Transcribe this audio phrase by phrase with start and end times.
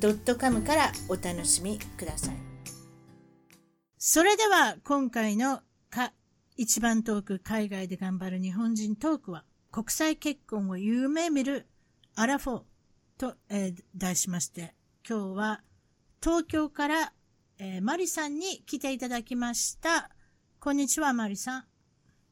[0.00, 2.36] .com からお楽しみください。
[3.98, 6.12] それでは今回のか
[6.56, 11.66] 一番トーク海外で頑張る日本人トークは国際結婚を夢見る
[12.14, 12.62] アラフォー
[13.18, 14.74] と、えー、題しまして
[15.08, 15.60] 今日は
[16.22, 17.12] 東京から、
[17.58, 20.10] えー、マリさんに来ていただきました。
[20.60, 21.64] こんにちは、マリさん。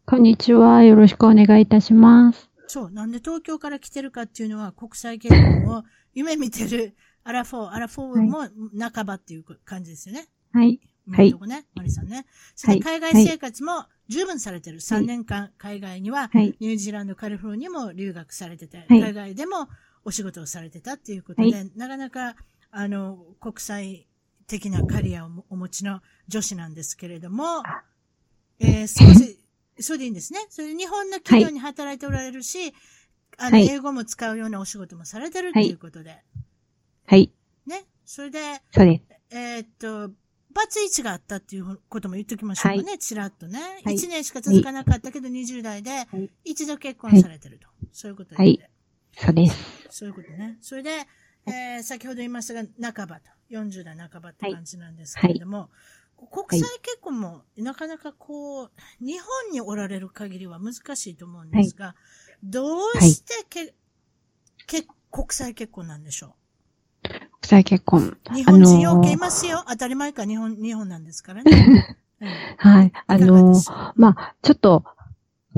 [0.04, 0.82] こんにちは。
[0.82, 2.50] よろしくお願いいたします。
[2.66, 2.90] そう。
[2.90, 6.96] なんで東京から来てるかっていうのは国際結婚を夢見てる
[7.26, 8.48] アラフォー、アラフォーも
[8.92, 10.28] 半ばっていう感じですよね。
[10.52, 10.78] はい。
[11.10, 11.32] はい。
[11.32, 12.24] とこね、マリさんね。
[12.54, 14.78] そして海外生活も十分されてる。
[14.78, 19.68] 3年間海外には、ニュージーランド、カリフォルニアも留学されてて、海外でも
[20.04, 22.36] お仕事をされてたっていうことで、なかなか、
[22.70, 24.06] あの、国際
[24.46, 27.64] 的なキャリアをお持ちの女子なんですけれども、
[28.60, 29.40] えー、少し、
[29.80, 30.46] そうでいいんですね。
[30.48, 32.72] それで日本の企業に働いておられるし、
[33.36, 36.22] あの、英語も使うようなお仕事もされてるっていうことで。
[37.06, 37.32] はい。
[37.66, 37.84] ね。
[38.04, 38.38] それで、
[38.72, 39.36] そうです。
[39.36, 40.10] えー、っと、
[40.54, 43.60] バツイチがあったっていうことも言っときましょうかね、はい、ちらっとね。
[43.84, 45.90] はい、1年しか続かなかったけど、20代で
[46.44, 47.66] 一度結婚されてると。
[47.66, 48.60] はい、そういうことで、はい。
[49.12, 49.88] そうです。
[49.90, 50.58] そういうことね。
[50.60, 50.90] それで、
[51.46, 52.62] えー、先ほど言いましたが、
[52.92, 53.36] 半ばと。
[53.50, 55.70] 40代半ばって感じなんですけれども、
[56.16, 61.94] 国際結婚もなかなかこう、日本におられる限りは難しいと思うんですが、
[62.42, 63.74] どうしてけ、
[64.66, 66.45] け、国際結婚なんでしょう？
[67.46, 68.16] 国際結婚。
[68.34, 69.62] 日本人よけいますよ。
[69.68, 71.96] 当たり前か日本、日本なんですからね。
[72.58, 72.92] はい。
[73.06, 74.82] あのー、まあ、ちょっと、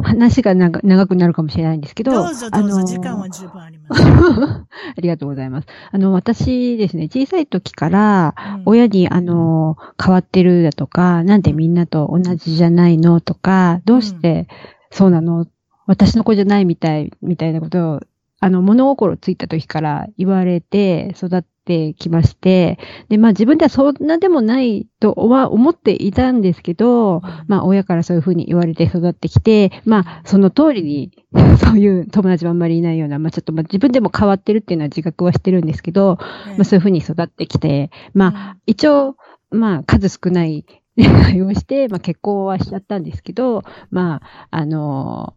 [0.03, 2.13] 話が長長くなるかもしれないんですけど。
[2.13, 4.03] どうぞどうぞ、時間は十分あります。
[4.05, 4.67] あ
[4.99, 5.69] りがとうございます。
[5.91, 8.35] あの、私ですね、小さい時から、
[8.67, 14.47] 親に、あの、変わってるだとか、なんでみんなと同じじゃないのとか、どうして
[14.91, 15.47] そうなの？
[15.87, 18.01] 私の子じゃないみたい、みたいなことを、
[18.41, 22.79] あの、物心ついた時から言われて育ってきまして、
[23.11, 31.13] で、まあ自分ではそんなでもないとは思っていたんですけど、まあ親からそういうふうに言われて育ってきて、まあその通りに、
[31.61, 39.17] そういう友達もあんまりいないような、まあちょっとまあ自分でも変わってるっていうのは自覚はしてるんですけど、まあそういうふうに育ってきて、まあ一応、
[39.51, 40.65] まあ数少ない
[40.97, 45.35] 恋愛をして、まあ結婚はしちゃったんですけど、まあ、あの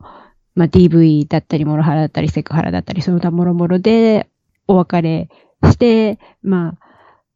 [0.55, 4.29] まあ、DV だったり、モロハラだったり、セクハラだったり、その他もろもろで
[4.67, 5.29] お別れ
[5.65, 6.85] して、まあ、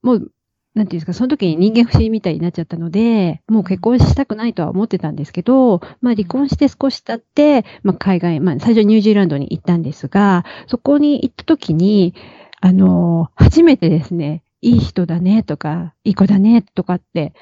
[0.01, 0.31] もう、
[0.75, 12.13] なんていうんですか、その時に人間不信みたいになっちゃったので、もう結婚したくないとは思ってたんですけど、まあ離婚して少し経って、まあ海外、まあ最初ニュージーランドに行ったんですが、そこに行った時に、
[12.59, 17.33] あの、初めてですね、いい人だねとか、いい子だねとかって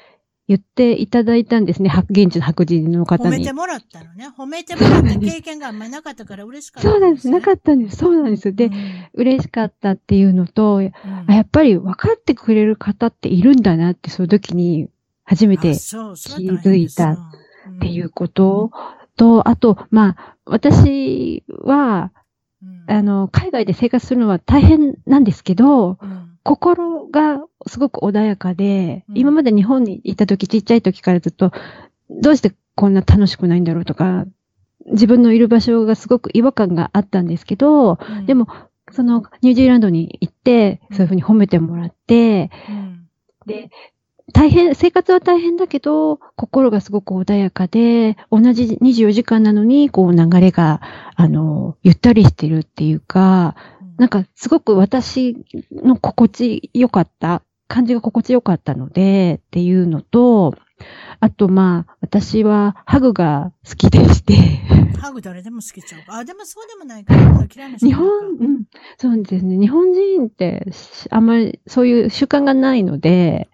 [0.46, 1.90] 言っていただいたんですね。
[2.10, 3.36] 現地の白人の方に。
[3.36, 4.28] 褒めてもらったのね。
[4.28, 7.30] 褒めてもらった経験があんまりなかったから嬉しかった、ね、そうなんです。
[7.30, 7.96] なかったんです。
[7.96, 8.54] そうなんです。
[8.54, 8.74] で、うん、
[9.14, 10.92] 嬉しかったっていうのと、うん、
[11.28, 14.90] やっぱり分かってくれる方っているんだなって、その時に
[15.24, 17.18] 初めて気づいたっ
[17.80, 18.70] ていうこと
[19.16, 22.12] と、あと、まあ、私は、
[22.86, 25.98] あの、海外で生活するのは大変なんですけど、
[26.44, 31.50] 心がすごく穏やかで、うん、今まで日本にいた時、ちっちゃい時からずっと、
[32.10, 34.26] どうしてこんな楽しくないんだろうとか、
[34.86, 38.46] 自分のいる場所がすごく違和感があったんですけど、うん、でも、
[38.92, 43.08] そのニュージーランドに行って、そういうふうに褒めてもらって、うん、
[43.46, 43.70] で、
[44.32, 50.80] 大変、生活は大変だけど、心がすごく穏やかで、同じ24時間なのに、こう流れが、
[51.14, 53.54] あの、ゆったりしてるっていうか、
[53.98, 55.36] なんかすごく私
[55.72, 60.54] の心地よかった、感じが心地よかったので、っていうのと、
[61.20, 64.34] あとまあ、私はハグが好きでして。
[64.98, 67.46] ハグ誰でも好きちゃうあ、でもそうでもないかな。
[67.54, 68.64] 嫌いな人日本、うん、
[68.98, 69.58] そうですね。
[69.58, 70.66] 日本人って
[71.10, 73.48] あんまりそういう習慣がないので、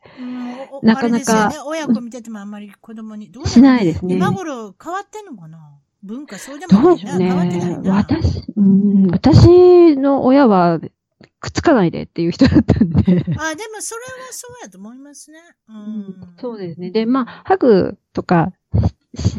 [0.82, 1.56] なかなか、ね。
[1.64, 4.14] 親子見ててもあんまり子供に、どうしないですね。
[4.14, 5.79] 今頃変わってんのかな？
[6.02, 7.18] 文化そうでもないな。
[7.18, 7.94] ね、変わってないな。
[7.94, 10.80] 私、うん、私の親は、
[11.40, 12.98] くっつかないでっていう人だったんで。
[12.98, 13.54] あ、でもそれは
[14.30, 15.38] そうやと思いますね。
[15.68, 16.34] うん。
[16.38, 16.90] そうですね。
[16.90, 18.52] で、まあ、ハグとか
[19.14, 19.36] し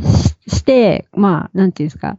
[0.48, 2.18] して、まあ、なんていうんですか。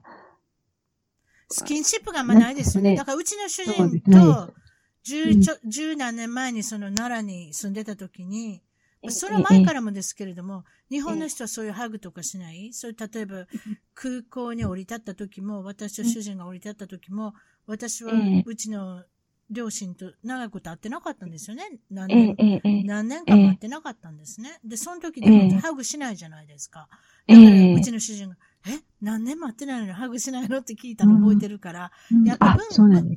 [1.50, 2.96] スキンシップがあんまないですよね。
[2.96, 4.54] だからうちの主人と、
[5.02, 8.62] 十ちょ、十何年前にその奈良に住んでた時に、
[9.08, 12.72] それは前からもですけれども、日本の人はそういうハグとかしない？
[12.72, 13.46] そういう、例えば、
[13.94, 17.34] 空港に降り立った時も、私と主人が降り立った時も、
[17.66, 18.12] 私は
[18.44, 19.04] うちの
[19.50, 21.64] 両親と長く会ってなかったんですよね。
[21.90, 24.58] 何年、何年間会ってなかったんですね。
[24.64, 26.88] で、その時でもハグしないじゃないですか。
[27.26, 28.80] だから、うちの主人が、え？
[29.00, 30.58] 何年も会ってないのにハグしないの？
[30.58, 31.90] って聞いたの覚えてるから、
[32.24, 32.56] やっぱ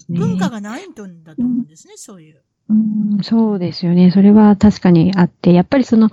[0.10, 2.42] 文化がないんだと思うんですね、そういう。
[2.70, 4.12] うん、そうですよね。
[4.12, 6.10] それは確かにあって、やっぱりその、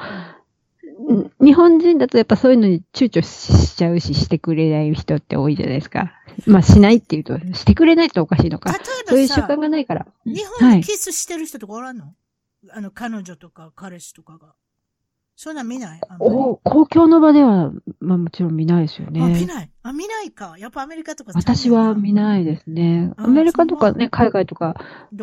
[1.40, 6.12] 日本人だとやっぱそういうのに躊躇しちゃうし、してくれない人って多いじゃないですか。
[6.46, 8.72] まあしないっていうと、してくれないとおかしいのか。
[8.72, 10.06] 例えばそういう習慣がないから。
[10.24, 12.14] 日本でキスしてる人とかおらんの、はい、
[12.72, 14.54] あの、彼女とか彼氏とかが。
[15.34, 16.00] そんな見ない？
[16.20, 19.20] お公共の場では、まあもちろん見ないですよね。
[19.22, 19.70] あ、見ない？
[19.82, 20.54] あ、見ないか。
[20.58, 23.12] やっぱアメリカとか私は見ないですね。
[23.16, 24.76] アメリカとかね、海外とか、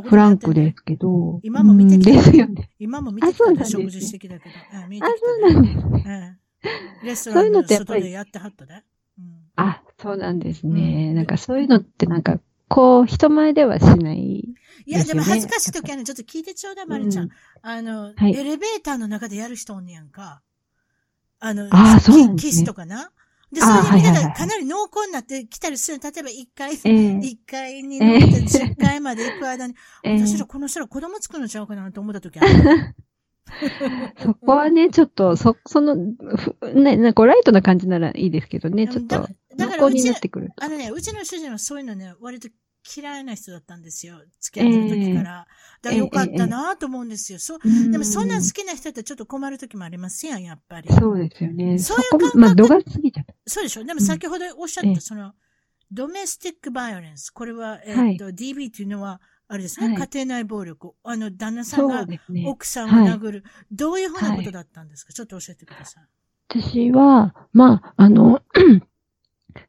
[0.04, 1.40] フランクですけど。
[1.44, 2.12] 今も見てきた。
[2.12, 2.70] ですよね。
[2.80, 3.62] 今も見てきた？
[3.62, 4.56] あ、食事してきたけど。
[4.76, 6.40] あ、そうなんですね。
[7.04, 8.84] レストランの外でやってはったで。
[9.56, 11.14] あ、そうなんですね。
[11.14, 12.40] なんかそういうのってなんか、
[12.70, 14.46] こう、人前ではしない。
[14.86, 17.30] いや、でも恥ずかしい時はね、ちょっと聞いてちょうだい、まるちゃん。
[17.62, 20.42] あの、エレベーターの中でやる人おんねやんか。
[21.40, 23.12] あの、あそう、ね、キスとかな。
[23.52, 26.00] で、それでみんながかなり濃厚になってきたりする。
[26.00, 29.74] 例えば1階、1階に乗って10階まで行く間に、
[30.04, 32.96] 私らこの人ら子供作るのちゃうかなと思った時ある。
[34.22, 39.28] そこはね、ちょっと、そ、その、ね、なんかライトな感じならいいですけどね、ちょっと、
[39.60, 40.52] 濃厚になってくる。
[40.58, 42.50] あのね、うちの主人はそういうのね、割と
[42.96, 44.22] 嫌いな人だったんですよ。
[44.40, 45.48] 付き合ってる時から。
[45.82, 47.40] えー、だからよかったなと思うんですよ。
[47.40, 47.60] そう、
[47.92, 50.90] でもそんな好きな人ってちょっと困る時もありますやん、やっぱり。
[50.92, 51.78] そうですよね。
[51.78, 52.38] そういう感覚。
[52.38, 53.34] まあ、度が過ぎちゃった。
[53.46, 53.84] そうでしょ。
[53.84, 55.34] でも先ほどおっしゃった、その、
[55.92, 57.32] ドメスティックバイオレンス。
[57.32, 60.94] これは、えっ、ー、と、はい、DB というのは、あれですね、はい、家庭内暴力。
[61.04, 62.06] あの、旦那さんが
[62.46, 63.32] 奥さんを殴る。
[63.32, 66.04] ねはい、どういうふうなことだったんですか、ちょっと教えてください。
[66.50, 68.42] 私は、まあ、あの、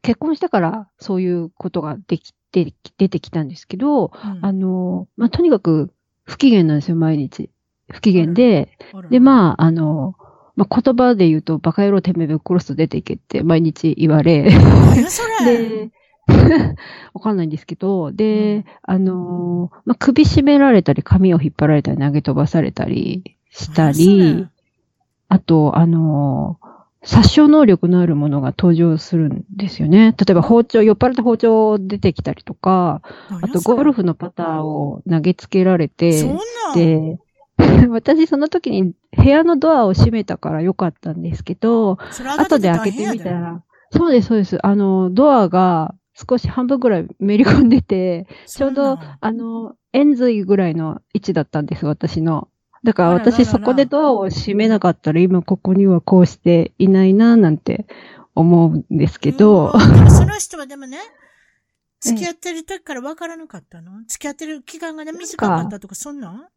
[0.01, 5.93] 結婚してからそういうことができて、出てきたんですけど、うん、あの、まあ、とにかく
[6.23, 7.49] 不機嫌なんですよ、毎日。
[7.89, 8.77] 不機嫌で、
[9.09, 10.15] で、まあ、あの、
[10.55, 14.43] まあ、言葉で言うと、バカ野郎てめえぶっ殺すと出ていけって毎日言われ。
[15.45, 15.91] で、
[17.13, 24.47] わかんないんですけど、で、うん、あの、まあ、首絞められたり、髪を引っ張られたり、投げ飛ばされたりしたり、
[25.27, 26.59] あと、あの、
[27.03, 30.15] 殺傷能力のあるものが登場するんですよね。
[30.17, 33.01] 例えば包丁、酔っ払った包丁出てきたりとか、
[33.41, 36.23] あとゴルフのパターを投げつけられて、
[36.75, 37.17] で、
[37.89, 41.97] 私その時に部屋のドアを閉めたからよかったんですけど、
[42.37, 44.65] 後で開けてみたら、そうです、そうです。
[44.65, 52.47] あの、ドアが少し半分ぐらいめり込んでて、ちょうど、あの、円髄ぐらいの位置だったんです、私の。
[52.83, 57.85] だから私そこでドアを閉めなかったら今ここにはこうしていないななんて
[58.33, 59.77] 思うんですけど。
[60.09, 60.97] その人はでもね、
[61.99, 63.91] 付き合ってる時から分からなかったの？
[64.07, 66.47] 付き合ってる期間がね、短かったとか、そんなん？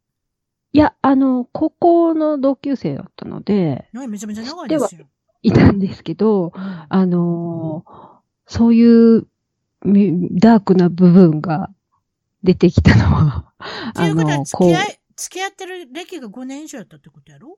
[0.73, 5.05] いや、あの、高校の同級生だったので、めちゃめちゃ長いですよ。
[5.43, 6.53] いたんですけど、
[6.89, 7.85] あの
[8.47, 9.27] そういう
[9.83, 11.69] ダークな部分が
[12.43, 13.53] 出てきたのは、
[13.93, 14.45] あの、こう。
[14.45, 14.83] 付き合
[15.15, 17.57] ってる歴が5年以上やったってことやろ？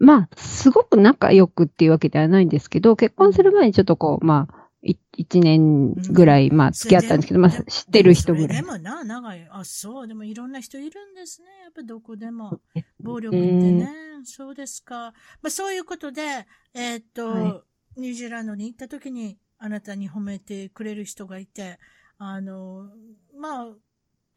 [0.00, 8.62] まあ、すごく仲良くっていうわけではないんですけど、結婚する前にちょっとこう、まあ、一年ぐらい、まあ、付き合ったんですけど、まあ、知ってる人ぐらい。
[8.62, 9.48] でもな、長い。
[9.50, 11.48] あ、そう、でもいろんな人いるんですね。
[11.64, 12.60] やっぱどこでも。
[13.00, 13.90] 暴力ってね。
[14.24, 15.12] そうですか。
[15.42, 17.64] まあ、そういうことで、えー、っと、は
[17.96, 21.80] い、ニュージーランドに行った時に、あなたに褒めてくれる人がいて、
[22.18, 22.88] あの、
[23.36, 23.66] まあ、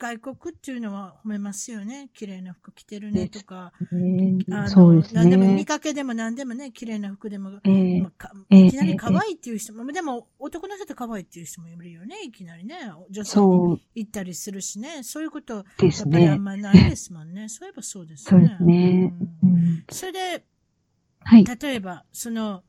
[0.01, 2.09] 外国っていうのは褒めますよね。
[2.15, 3.71] 綺麗な服着てるねとか。
[3.79, 12.15] あの、ね、何でも見かけでも何でもね、綺麗な服でも、えーまあ、いきなり可愛いっていう人も、えー、でも男の人って可愛いっていう人もいるよね。
[12.25, 12.77] いきなりね。
[13.11, 15.03] 女性に行ったりするしね。
[15.03, 15.63] そういうこと、やっ
[16.11, 17.47] ぱりあんまりないですもんね。
[17.47, 18.55] そういえばそうですね。
[18.57, 19.13] そうね。
[19.43, 20.43] うん、それで、
[21.19, 22.63] はい、例えば、その、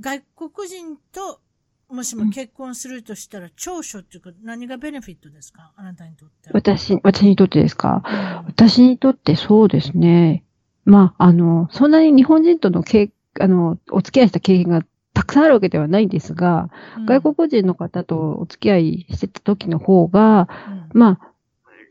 [0.00, 1.42] 外国人と
[1.88, 5.72] もしも結婚するとしたら、長所っていうか、何がベネフィットですか？
[5.76, 6.50] あなたにとって。
[6.52, 8.10] 私、私にとってですか、う
[8.44, 10.44] ん、私にとってそうですね。
[10.84, 14.82] まあ、あの、そんなに日本人とのけあの、お付き合いした経験が
[15.14, 20.48] たくさんあるわけではないんですが、うん、外国人の方とお付き合いしてた時の方が、
[20.92, 21.32] うん、まあ、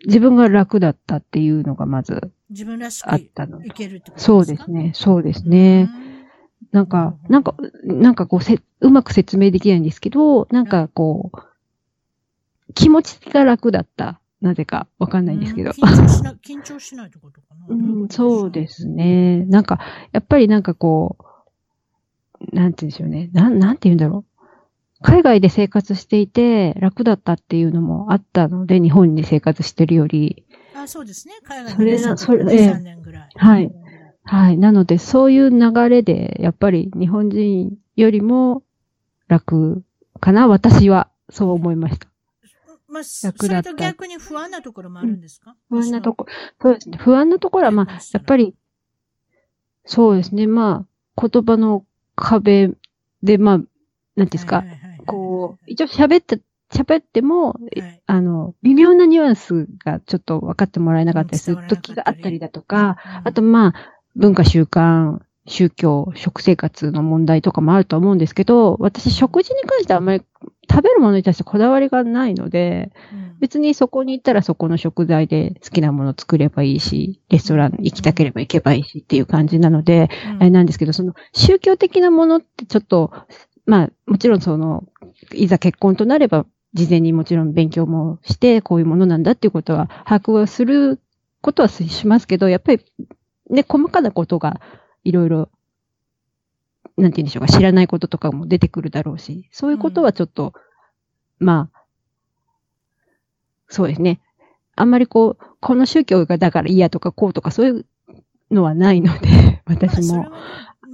[0.06, 3.64] 自分が楽だったっていうのがまず自分らしくあったの。
[3.64, 4.22] いけるってことですか？
[4.22, 4.92] そうですね。
[4.94, 5.90] そうですね。
[6.72, 15.72] なんか、なんか、なんかこうせ、うまく説明できないんですけど、なんかこう、気持ちが楽だったなぜかわかんないんですけど。
[15.72, 17.66] 緊張しない、 緊張しないってことかな。
[17.70, 19.46] うん、そうですね。
[19.46, 19.80] なんか、
[20.12, 23.30] やっぱりなんかこう、なんて言うんでしょうね。
[23.34, 24.36] なん、なんて言うんだろう。
[25.02, 30.46] 海外で生活していて楽だったっていうのもあったので、日本に生活してるより。
[30.76, 31.36] あ、そうですね。
[31.44, 33.30] 海外にそれ、3年ぐらい。
[33.36, 33.72] はい。
[34.26, 34.58] はい。
[34.58, 38.64] なので、そういう流れで、やっぱり日本人よりも
[39.28, 39.84] 楽
[40.20, 41.10] かな、私は。
[41.30, 42.08] そう思いました。
[42.88, 46.98] まあ、それと逆に不安なところもあるんですか、うん、不安なところ、そうですね。
[46.98, 48.56] 不安なところは、まあ、やっぱり、
[49.86, 50.48] そうですね。
[50.48, 50.86] ま
[51.18, 52.72] あ、言葉の壁
[53.22, 53.60] で、まあ、
[54.16, 54.64] なんですか、
[55.06, 56.40] こう、一応喋って、
[56.72, 70.24] 喋っても、はい、あの、微妙なニュアンスがちょっと分かってもらえなかったりする時があったりだとか、うん、あとまあ、文化習慣、宗教、食生活の問題とかもあると思うんですけど、私食事に関してはあんまり
[70.70, 83.12] 食べるものに対してこだわりがないので、うん、別にそこに行ったらそこの食材で好きなものを作ればいいし、レストラン行きたければ行けばいいしっていう感じなので、うん、あれなんですけど、その宗教的なものってちょっと
[83.66, 84.84] まあ、もちろんその、
[85.34, 91.00] いざ結婚となれば、事前にもちろん勉強もして、こういうものなんだっていうことは、把握をする
[91.42, 92.82] ことはしますけど、やっぱり、
[93.50, 94.62] ね、細かなことが、
[95.04, 95.50] いろいろ、
[96.98, 100.54] なんて言うんでしょうか、知らないこととかも出てくるだろうし、そういうことはちょっと、
[101.40, 101.86] うん、まあ、
[103.68, 104.22] そうですね。
[104.76, 107.86] あんまりこう、この宗教がだから嫌とかこうとかそういう
[108.52, 110.26] のはないので、私も。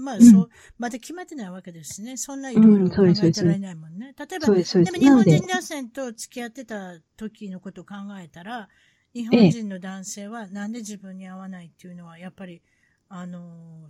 [0.01, 2.17] まあ、そう、まだ決まってないわけですね。
[2.17, 4.15] そんないろいろ考えてられないもんね。
[4.17, 8.67] 例えば、でも日本人男性と付き合ってた時のことを考えたら、
[9.13, 12.61] 日本人の男性はなんで自分に合わないっていうのは、やっぱり、
[13.09, 13.39] あの、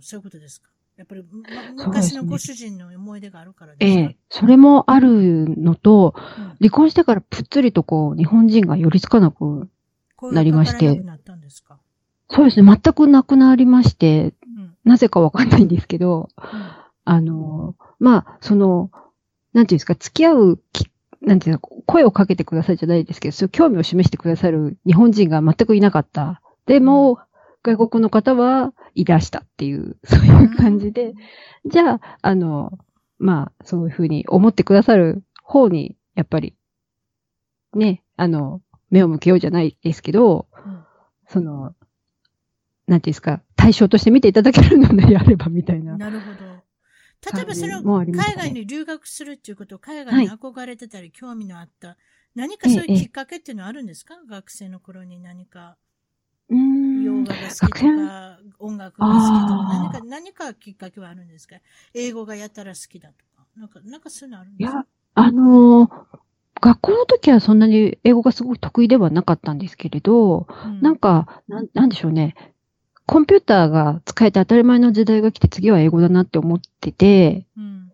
[0.00, 0.68] そういうことですか？
[0.96, 1.24] やっぱり、
[1.76, 9.70] ま、昔のご主人の思い出があるからですか、ええ、それもあるのと、うん、離婚してからぷっつりとこう、日本人が寄りつかなく
[10.20, 11.02] なりまして。
[12.28, 14.34] そうですね、全くなくなりまして、
[14.84, 16.28] なぜかわかんないんですけど、
[17.04, 18.90] あの、まあ、その、
[19.54, 20.90] なんていうんですか、付き合うき、
[21.22, 26.42] なんていうの、声をかけてくださいじゃないですけど、そういう興味を示してくださる日本人が全くいなかった。
[26.66, 27.18] でも、
[27.62, 31.14] 外国の方はいらしたっていう、 そういう感じで、
[31.64, 32.78] じゃあ、あの、
[33.18, 36.56] まあ、そういうふうに思ってくださる方に、やっぱり、
[37.74, 38.60] ね、あの、
[38.90, 40.46] 目を向けようじゃないですけど、
[41.28, 41.74] その、
[42.88, 45.96] なんていうんですか、対象として見ていただけるのであればみたいな。
[45.96, 46.31] なるほど。
[47.34, 51.96] 例えばそれを海外に留学するっていうことを海外に憧れてたり興味のあった、
[52.34, 55.76] 何かそういうきっかけっていうのはあるんですか、学生の頃に何か。
[56.50, 61.56] 洋画が好きとか、音楽が好きとか、何か、何かきっかけはあるんですか？
[61.94, 63.46] 英語がやったら好きだとか。
[63.56, 64.78] なんか、なんかそういうのあるんですか？
[64.78, 66.18] いや、あのー、
[66.60, 72.34] 学校の時はそんなに英語がすごく得意ではなかったんですけれど、うん、なんか、ななんでしょうね。
[73.06, 77.92] コンピューターが使えて当たり前の時代が来て次は英語だなって思ってて、うん、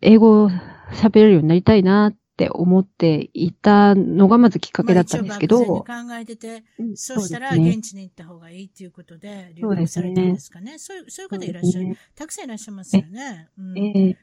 [0.00, 0.48] 英語
[0.92, 5.84] 喋れるようになりたいなって思っていたのがまずきっかけだったんですけど。
[5.84, 10.78] まあ、考えてて、そうしたら現地に行った方がいいっていうことで留学されたんですかね。
[10.78, 11.96] そういう、そういう方いらっしゃる、ね。
[12.14, 13.48] たくさんいらっしゃいますよね。
[13.58, 14.16] うん、えー、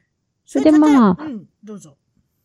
[0.46, 1.98] それでまあ、うん、どうぞ。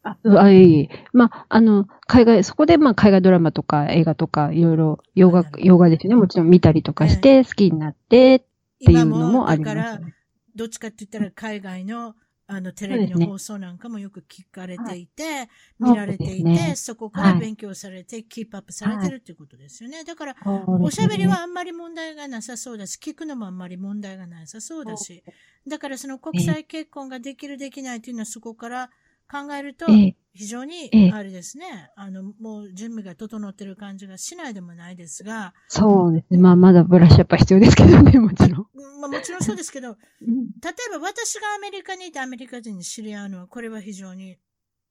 [0.02, 0.62] あ、あい。
[0.62, 0.88] い。
[1.12, 6.16] まあ、あの、海外、そこでまあ海外ドラマとか映画とかいろいろ洋画、洋画ですよね。
[6.16, 8.40] もちろん見たりとかして好きになってっ
[8.84, 10.06] ていうのもあります、ね、だから、
[10.54, 12.14] どっちかって言ったら海外の
[12.48, 20.04] あの、テレビの放送なんかもよく聞かれていて、ね見られていて、ね、そこから勉強されて、はい、キープアップされてるっていうことですよね。
[20.04, 25.24] だから、おしゃべりはあんまり問題がなさそうだし、聞くのもあんまり問題がなさそうだし、
[25.66, 28.90] だからその国際結婚ができるできないというのはそこから
[29.32, 29.86] 考えると、
[30.34, 35.54] 非常に、あれですね、あの、もう準備が整ってる感じがしないでもないですが。
[35.68, 36.38] そうですね。
[36.38, 38.66] まあ、まだブラッシュアップは必要ですけどね、もちろん。
[39.00, 44.38] まあ、もちろんそうですけど、 例えば私がアメリカにいてアメリカ人に知り合うのは、これは非常に、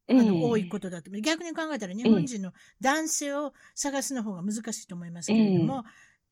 [0.10, 1.10] あの、多いことだと。
[1.12, 5.84] 逆に考えたら日本人の男性を探すの方が難しいと思いますけれども、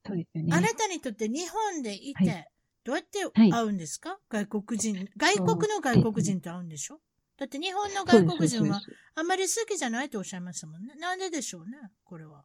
[0.05, 2.49] そうですね、あなたにとって日本でいて、
[2.83, 3.19] どうやって
[3.51, 6.99] 会うんですか、外国人、外国の外国人と会うんでしょ？
[7.39, 8.81] だって日本の外国人は
[9.15, 10.93] あんまり好きじゃないとおっしゃいましたもんね。
[10.99, 12.43] なんででしょうね、これは。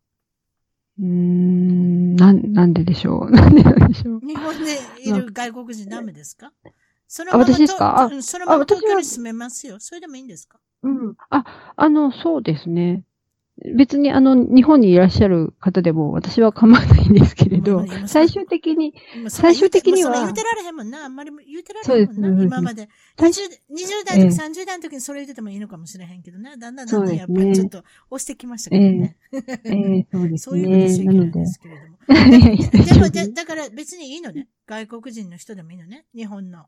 [1.01, 3.31] うーん、なん、なんででしょう？
[3.33, 4.21] なんでなんでしょう？
[4.21, 6.53] 日本でいる外国人ダメですか？
[7.09, 8.03] そのまま私ですか？
[8.05, 9.81] あそのまま東京に住めますよ。
[9.81, 10.61] それでもいいんですか？
[10.85, 11.15] うん。
[11.31, 13.03] あ、あの、そうですね。
[13.77, 18.95] 別にあの、日本にいらっしゃる方でも私は構わないんですけれど、最終的に、
[19.29, 20.13] 最終的には。
[20.13, 21.05] 言うてられへんもんな。
[21.05, 22.45] あんまり言うてられへんもんな。
[22.45, 22.89] 今まで。
[23.17, 23.29] 20,
[23.71, 26.57] 20代とか30代の時にそれ言っててもいいのかもしれへんけどね。
[26.59, 29.17] だんだんだんだんやっぱりちょっと押してきましたけどね。
[29.33, 29.39] え
[29.71, 30.39] え そうですね。
[30.39, 31.95] そういうふうにしちゃいけないんですけれども。
[32.95, 34.49] でもで、 だから別にいいのね。
[34.67, 36.07] 外国人の人でもいいのね。
[36.15, 36.67] 日本の。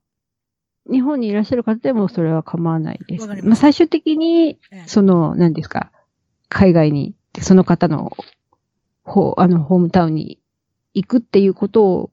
[0.91, 3.27] 日本にいらっしゃる方でもそれは構わないです。
[3.27, 5.91] まあ、最終的に、その、何ですか、
[6.49, 8.17] 海外に、その方の、
[9.05, 10.39] ほあの、ホームタウンに
[10.95, 12.11] 行くっていうこと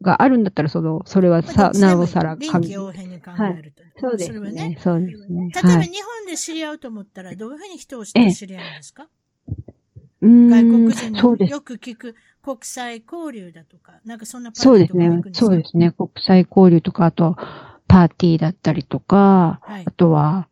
[0.00, 3.82] があるんだったら、その、それはさ、なおさら臨機応変に考えると。
[3.82, 4.76] はい、そうですね。
[4.80, 5.50] そうですね。
[5.54, 9.08] 例えば日本で知り合うと思ったら、どういうふうに人をして知り合うんですか？
[10.24, 15.32] 外国人のよく聞く国際交流だとか、なんかそんなパーティーとかそうですね。
[15.34, 15.90] そうですね。
[15.92, 17.36] 国際交流とか、あと、
[17.88, 20.48] パーティーだったりとか、はい、あとは、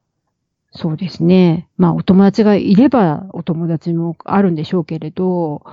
[0.72, 1.68] そうですね。
[1.76, 5.68] まあ、お友達がいれば、お友達もあるんでしょうけれど、う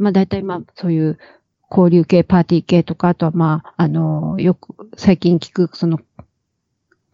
[0.00, 1.18] ん、まあ、大体まあ、そういう
[1.70, 6.00] 交流系、パーティー系とか、あとはまあ、あの、よく最近聞く、その、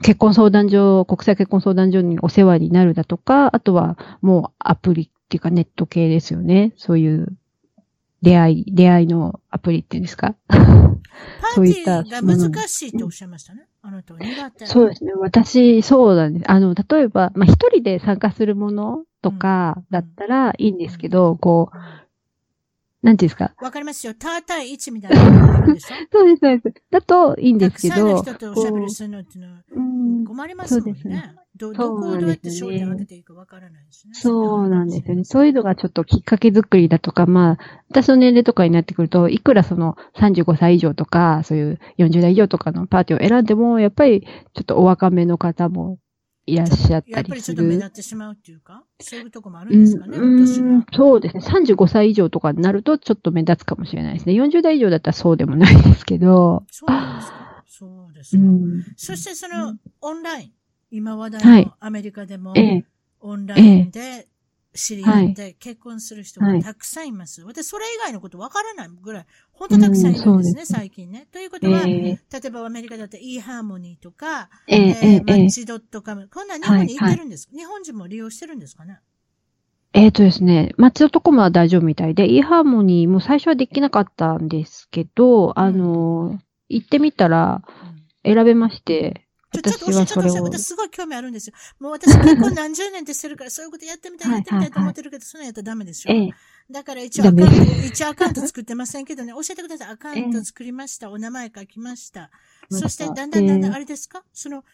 [0.02, 6.72] 結婚相談所、国際結婚相談所にお世話になるだとか、あとはもうアプリっていうかネット系ですよね。
[6.76, 7.28] そういう
[8.24, 10.34] 出会い、出会いのアプリっていうんですか？
[11.54, 13.66] そういったが難しいっておっしゃいましたね。
[13.82, 14.66] あなたは苦手。
[14.66, 15.12] そうですね。
[15.14, 16.50] 私、そうなんです。
[16.50, 21.76] あの、例えば、まあ、一人で参加するものとかだったらいいんですけど、うん、こう、
[23.04, 23.52] なんていうんですか？
[23.60, 24.14] わかりますよ。
[24.14, 26.74] ター対1みたいな そうです、そうです。
[26.90, 27.94] だといいんですけど。
[27.94, 29.62] たくさんの人とおしゃべりするのっていうのは
[30.26, 30.90] 困りますもんね。
[30.90, 31.34] そうですね。
[31.56, 34.14] ど、どこをどうやって焦点を当てていいかわからないしね。
[34.14, 35.24] そうなんですよね。
[35.24, 37.58] そういうのがちょっときっかけ作りだとか、まあ、
[37.90, 45.98] 私の年齢とかになってくると、いくらその35歳以上とか、そういう40代以上とかのパーティーを選んでも、やっぱりちょっとお若めの方も
[46.46, 47.12] いらっしゃったりする。
[47.12, 51.42] やっぱりちょっと目立ってしまうっていうか、そういうとこもあるんですかね、うん、そうですね。
[51.42, 54.34] 35歳以上とかになるとちょっと目立つかもしれないですね。
[54.34, 56.64] 40代以上だったらそうでもないですけど。
[56.70, 57.64] そうですか。
[57.66, 58.42] そうですか。
[58.42, 60.52] うん、そしてその、オンライン。
[60.90, 62.54] 今話題のアメリカでも、
[63.20, 64.28] オンラインで
[64.74, 67.42] 知り合って結婚する人がたくさんいます。
[67.42, 68.88] はい、私、それ以外のことわからない。
[69.00, 71.28] ぐらい、本当たくさんいるんですね、うん、最近ね。
[71.32, 77.46] ということは、えー、例えばアメリカだって e ハーモニーとか、えー、えー、マッチドットカム、こんな日本に行ってるんです。
[77.46, 78.98] か、はいはい、日本人も利用してるんですかね？
[79.92, 87.62] えっ、ー、とですね、マッチドットコムは大丈夫みたいで、e ハーモニーも最初はできなかったんですけど、あの、行ってみたら
[88.24, 89.23] 選べまして、
[89.54, 91.54] ちょ、ちょっと教え、ちょっと教え、私すごい興味あるんですよ。
[91.78, 96.12] もう私結構何十年ってしてるから、そういうことやってみたい、やってみたいと思ってるけど、そんなやったらダメでしょ。
[96.12, 96.30] ええ、
[96.70, 99.88] だから一応アカウント、一応アカウント作ってませんけどね、教えてください。
[99.90, 101.10] アカウント作りました。
[101.10, 102.30] お名前書きました。
[102.70, 104.24] そして、だんだんだんだん、あれですか？
[104.32, 104.64] その、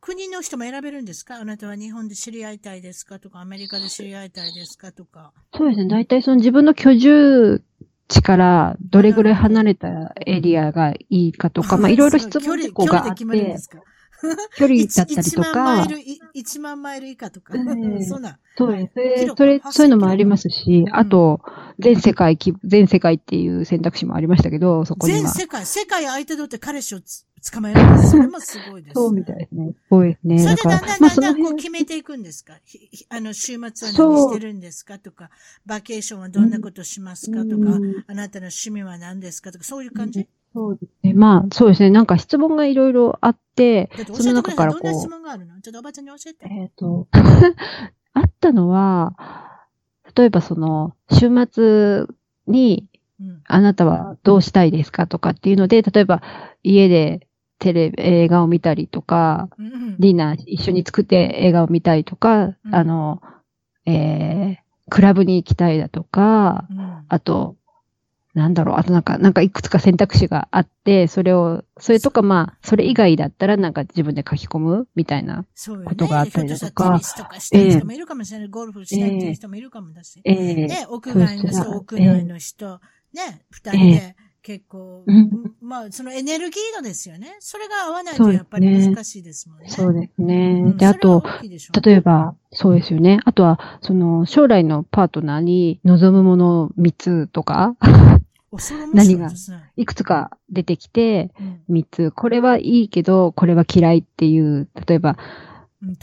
[0.00, 1.40] 国の人も選べるんですか？
[1.40, 5.32] あなたは日本で知り合いたいですかとか、アメリカで知り合いたいですかとか。
[5.56, 5.88] そうですね。
[5.88, 7.64] 大体その自分の居住
[8.06, 13.24] 地からどれぐらい離れたエリアがいいかとか、まあいろいろ質問項があって。
[13.24, 13.44] 距離
[14.96, 15.50] だったりとか。
[15.50, 15.96] 1万マイル、
[16.34, 17.54] 1万マイル以下とか。
[18.08, 18.38] そんな。
[18.56, 18.90] そうで
[19.26, 19.34] す。
[19.36, 21.40] それ、そういうのもありますし、あと、
[21.78, 25.20] 全世界、全世界っていう選択肢もありましたけど、そこには。
[25.20, 28.10] 全世界、世界相手取って彼氏を捕まえるんです。
[28.10, 29.74] それもすごいです、そうみたいですね。
[29.88, 30.38] そうですね。
[30.40, 32.54] それでだんだんだんだんこう決めていくんですか？
[33.10, 35.30] あの、週末は何してるんですかとか、
[35.64, 37.78] バケーションはどんなことしますかとか、
[38.08, 40.26] あなたの趣味は何ですかとか、そういう感じ？
[40.54, 41.12] そうですね。
[41.14, 41.90] まあ、そうですね。
[41.90, 44.82] なんか質問がいろいろあって、その中からこう。
[44.82, 45.60] どんな質問があるの？
[45.60, 46.46] ちょっとおばちゃんに教えて。
[46.50, 47.06] えっ、ー、と、
[48.14, 49.14] あったのは、
[50.16, 52.06] 例えばその、週末
[52.46, 52.88] に、
[53.46, 56.22] あなたはどうしたいですかとかっていうので、例えば
[56.62, 57.26] 家で
[57.58, 63.20] テレビ、映画を見たりとか、うん、ディナー一緒に作って映画を見たりとか、うん、あの、
[63.86, 64.56] えー、
[64.90, 67.56] クラブに行きたいだとか、うん、あと、
[68.38, 75.44] なんだろう、あとなんか、なんかいくつか選択肢があって、それを、それとかまあ、それ以外だったらなんか自分で書き込むみたいな
[75.84, 76.84] ことがあったりだとか。
[76.84, 77.00] そうよね。
[77.16, 78.46] とかしたい人もいるかもしれない。
[78.46, 80.20] えー、ゴルフしたいっていう人もいるかもだし。
[80.24, 82.80] えー、ね、屋外の人、屋内の人、
[83.12, 85.28] ね、二人で結構、えー、
[85.60, 87.36] まあ、そのエネルギーのですよね。
[87.40, 89.68] それが合わないとやっぱり難しいですもんね。
[89.68, 90.72] そうですね。
[90.76, 91.22] で、あと、
[91.82, 93.20] 例えば、そうですよね。
[93.24, 97.76] あとは、その、将来のパートナーに望むもの3つとか、
[98.94, 99.30] 何が、
[99.76, 101.30] いくつか出てきて、
[101.68, 105.18] 三つ、これはいいけど、これは嫌いっていう、例えば、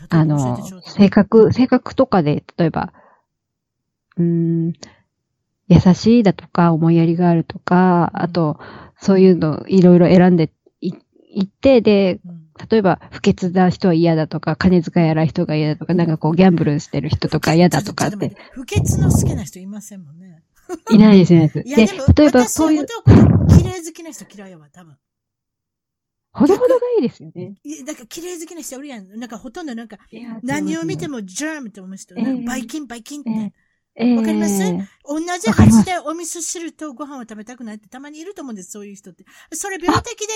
[0.10, 2.94] あの、性格、性格とかで、例えば、
[4.18, 4.74] うん、
[5.68, 8.60] 優しいだとか、思いやりがあるとか、あと、
[8.98, 10.92] そういうのいろいろ選んでい
[11.46, 12.20] って、で、
[12.70, 18.38] 例えば、不潔な人は嫌だとか、金遣い荒い人が嫌だとか、なんかこう、ギャンブルしてる人とか嫌だとかって。
[18.52, 20.45] 不潔の好きな人いませんもんね。
[20.92, 21.48] いないですね。
[21.50, 22.86] で、例えばそういう。
[22.86, 24.98] 綺麗好きな人嫌いやわ、多分。
[26.32, 27.56] ほどほどがいいですよね。
[27.64, 29.20] いや、だから綺麗好きな人おるやん。
[29.20, 29.98] なんかほとんどなんか、
[30.44, 33.30] 何を見てもジャームって思う人、えー、バイキン、バイキンって。
[33.98, 39.26] えーわかります、えー、同じ鉢でお味噌汁とご飯を食べたくないってたまにいると思うんです、そういう人って。
[39.54, 40.34] それ病的で、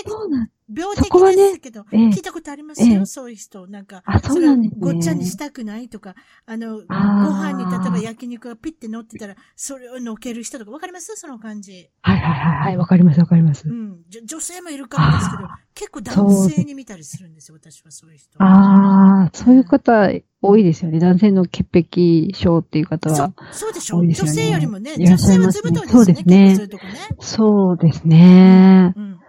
[0.73, 3.67] 病的ですけど、ねえー、聞いたことありますよ、えー、そういう人。
[3.67, 11.15] なんか、それをごっちゃにしたくないとか、あの、ご飯に例えば焼肉がピッて乗ってたら、それを乗ける人とか、わかります？
[11.15, 11.89] その感じ。
[12.01, 13.67] はいはいはいはい、わかりますわかります。
[13.67, 14.03] うん。
[14.23, 18.41] 女性もいるかもですけど、結構男性に見たりするんですよ、私はそういう人。
[18.43, 20.09] ああ、そういう方、
[20.41, 20.99] 多いですよね。
[20.99, 23.65] 男性の潔癖症っていう方は、そ。
[23.65, 25.95] そうでしょ、ね、女性よりもね、女性はずぶといですね。
[25.95, 26.55] そうですね。
[26.55, 26.91] そういうとこね。
[27.19, 28.93] そうですね。
[28.95, 29.19] うん。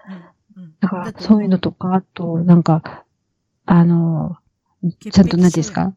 [0.81, 3.05] だから、そういうのとか、あと、なんか、
[3.67, 4.37] あの、
[4.99, 5.95] ちゃんと何ですか？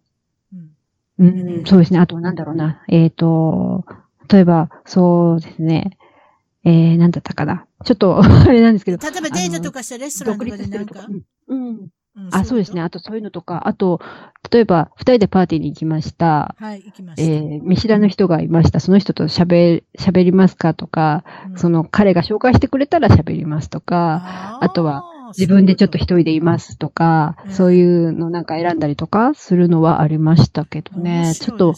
[1.20, 2.00] うん、そうですね。
[2.00, 2.84] あと、なんだろうな。
[2.88, 3.86] えっ、ー、と、
[4.32, 5.98] 例えば、そうですね。
[6.66, 7.66] えー、なんだったかな。
[7.86, 8.98] ちょっと、 あれなんですけど。
[8.98, 11.08] 例えばデートとかしてレストランとかでなんか。
[11.48, 11.90] うん。
[12.32, 12.82] あ、そうですね。
[12.82, 14.00] あとそういうのとか、あと、
[14.52, 16.56] 例えば、二人でパーティーに行きました。
[16.60, 17.32] はい、行きました。
[17.32, 18.80] えー、見知らぬ人がいました。
[18.80, 25.04] その人と喋、喋りますかとか、うん、その彼が紹介してくれたら喋りますとか、あとは、
[25.36, 31.30] 自分でちょっと一人でいますとか、そういうのなんか選んだりとかするのはありましたけどね。
[31.30, 31.74] ねちょっと、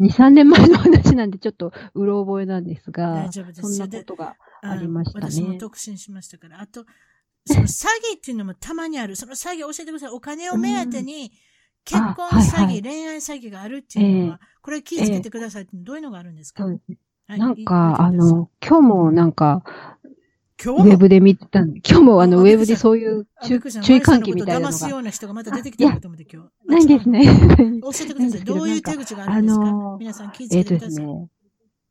[0.00, 5.30] 2、3年前の話なんでちょっとうろ覚えなんですが、大丈夫ですそんなことがありましたね。
[5.30, 6.60] 私も特進しましたから。
[6.60, 6.84] あと、
[7.46, 9.16] その詐欺っていうのもたまにある。
[9.16, 10.10] その詐欺教えてください。
[10.10, 11.30] お金を目当てに、
[11.84, 16.64] 結婚詐欺、恋愛詐欺があるっていうのは、これ気をつけてくださいってどういうのがあるんですか、
[17.28, 19.62] なんか、あの、今日もなんか、
[20.64, 20.88] 今日？
[20.88, 24.68] ウェブで見てた今日もあの、ウェブでそういう注意喚起みたいなのが。
[24.70, 26.68] 騙すような人がまた出てきたと思って今日。
[26.72, 27.24] ないですね。
[27.82, 28.40] 教えてください。
[28.44, 29.96] どういう手口があるんですか？
[30.00, 30.88] 皆さん気をつけてください。
[30.88, 31.28] えっ、とですね。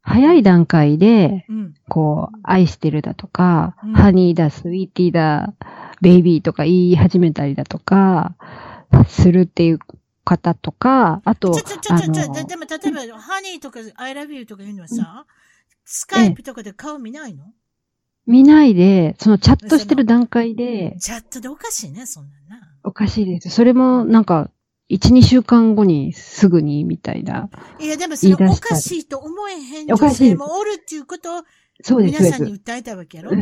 [0.08, 1.46] 早い段階で、
[1.90, 5.54] こう、愛してるだとか、ハニーだ、スイーティーだ、
[6.02, 8.36] ベイビーとか言い始めたりだとか、
[9.08, 9.80] するっていう
[10.24, 15.26] 方とか、あと、ちょ、ちょ、ちょ、ちょ、でも例えば、ハニーとか、I love you とか言うのはさ、
[15.84, 17.46] スカイプとかで顔見ないの？
[18.28, 20.98] 見ないで、そのチャットしてる段階で。
[21.00, 22.70] チャットでおかしいね、そんなんな。
[22.84, 23.50] おかしいです。
[23.50, 24.50] それも、なんか、
[24.90, 27.50] 1、2週間後にすぐに、みたいな。
[27.80, 31.44] いや、でもそれおかしいと思えへん女性もおるっていうことを、
[31.82, 32.22] そうです。
[32.22, 33.40] 皆さんに訴えたわけやろ、そう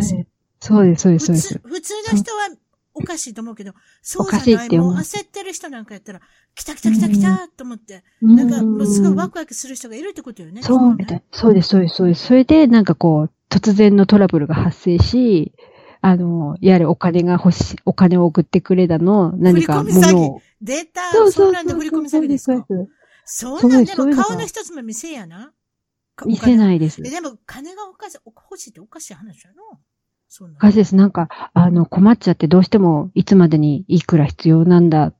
[0.86, 1.62] です、そうです、そうです。
[1.64, 2.50] 普通の人は
[2.94, 6.22] おかしいと思うけど、そうじゃない、もう焦ってる人なんかやったら、
[6.56, 10.62] 来た来た来た来たと思って、なんかもうすごいワクワクする人がいるってことよね。
[10.62, 12.26] そう、ね、そうです、そうです、そうです。
[12.26, 15.54] それで、なんかこう、突然のトラブルが発生し、
[16.06, 20.42] あの、やれお金が欲しい、お金を送ってくれだの、何か物を。
[20.62, 22.66] 出たそうそうなんで振り込み詐欺ですか？
[23.26, 25.54] そうなんでも顔の一つも見せやな。
[26.26, 27.02] 見せないです。
[27.02, 29.62] でも金がおかしい、欲しいっておかしい話やな。
[30.42, 30.98] おかしいです。
[30.98, 35.14] なんか、あの、困っちゃってどうしてもいつまでにいくら必要なんだ。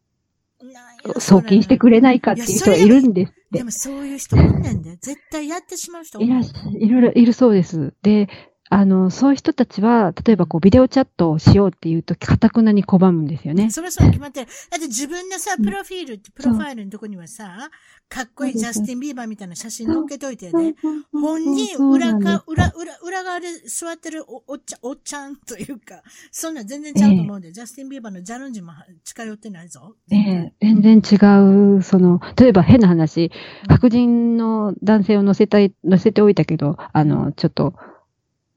[1.20, 4.92] 送金してくれないかっていう人がいるんですでもそういう人いんねんで。
[5.02, 7.94] 絶対やってしまう人いらいろいろいるそうです。
[8.02, 8.30] で、
[8.70, 13.70] あの、そういう人たちは、例えばこう、ビデオチャットをしようっていうとき、かたくなに拒むんですよね。
[13.70, 14.48] それそう決まってる。
[14.72, 17.70] だって自分のさ、プロフィール、プロファイルのとこにはさ、
[18.10, 20.76] かっこいいジャスティン・ビーバーみたいな写真載っけといてね、
[21.12, 28.72] 本人、裏か、裏、裏、裏側で座ってるおおっちゃん、おっちゃんというか、そんな全然ちゃうと思うんで、えー、ジャスティン・ビーバーのジャルンジも
[29.04, 29.96] 近寄ってないぞ。
[30.12, 33.32] ええー、全然違う、その、例えば変な話、
[33.68, 37.74] 白人の男性を乗せたい、乗せておいたけど、あの、ちょっと、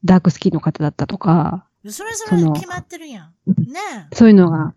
[0.06, 1.66] ダークスキーの方だったとか。
[1.88, 3.34] それぞれ決まってるやん。
[3.46, 4.74] ねそういうのが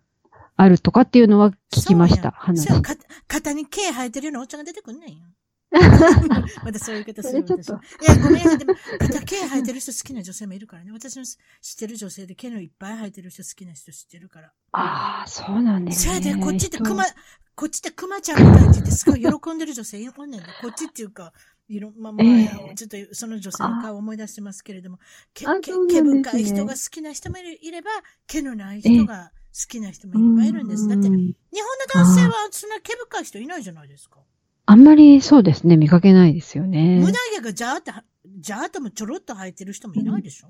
[0.56, 2.30] あるとかっていうのは聞きました。
[2.32, 2.68] 話。
[2.68, 2.82] そう
[3.26, 5.26] 肩に毛生えてるようなおっちゃんが出てくんねんよ。
[5.70, 8.58] またそういう方するんですいや、ごめん。
[8.58, 10.90] でも、肩毛生えてる人好きな女性もいるからね。
[10.90, 11.36] 私の知っ
[11.78, 14.52] てる女性で毛のいっぱい生えてる人好きな人知ってるから。
[14.72, 16.14] ああ、そうなんですね。
[16.20, 17.04] それで、こっちって熊、
[17.54, 21.32] こっちって熊ちゃんみたいって言ってすごい喜んでる女性いるんねんこっちっていうか、
[21.70, 24.98] いろ、まあ、まあ、えー、ちょっとその女性の顔を思い出してますけれども、
[25.32, 27.90] 毛、毛、毛深い人が好きな人もいれば、
[28.26, 30.88] 毛のない人が好きな人もいっぱいいるんです。
[30.88, 31.34] だって、日本の
[31.94, 34.18] 男性はそんな毛深い人いないじゃないですか。
[34.66, 36.98] あんまりそうですね、見かけないですよね。
[37.00, 37.92] 胸毛がジャーって、
[38.24, 40.48] ジャーともちょろっと生えてる人もいないでしょ、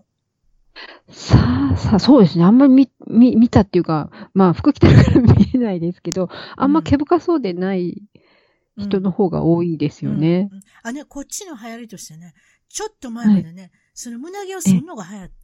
[1.09, 1.37] うん、さ
[1.75, 2.45] あ、さあ、そうですね。
[2.45, 8.10] あんまり見、見、見たっていうか、まあ、服着てるから 見えないですけど、あんま毛深そうでない、うん
[8.81, 10.49] 人の方が多いですよね。
[10.51, 12.35] うんうん、あ、ね、こっちの流行りとしてね、
[12.69, 15.35] ちょっと前までね、はい、その胸毛をするのが流行った。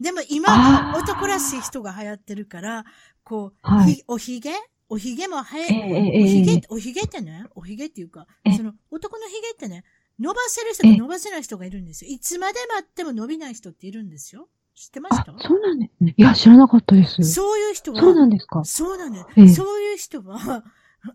[0.00, 2.84] でも今は男らしい人が流行ってるから、
[3.24, 4.50] こう、はいひおひげ？
[4.88, 9.84] おひげもはや、えおひげええ、おひげってね、おひげっていうかえ、その男のひげってね、
[10.20, 12.10] 伸ばせる人と伸ばせない人がいるんですよ。
[12.10, 14.48] いつまで待っても伸びない人っているんですよ。
[14.74, 16.14] 知ってましあた、そうなんですね。
[16.16, 17.22] いや、知らなかったです。
[17.24, 18.64] そういう人は、そうなんですか。
[18.64, 19.26] そうなんです。
[19.36, 20.64] ええそういう人は、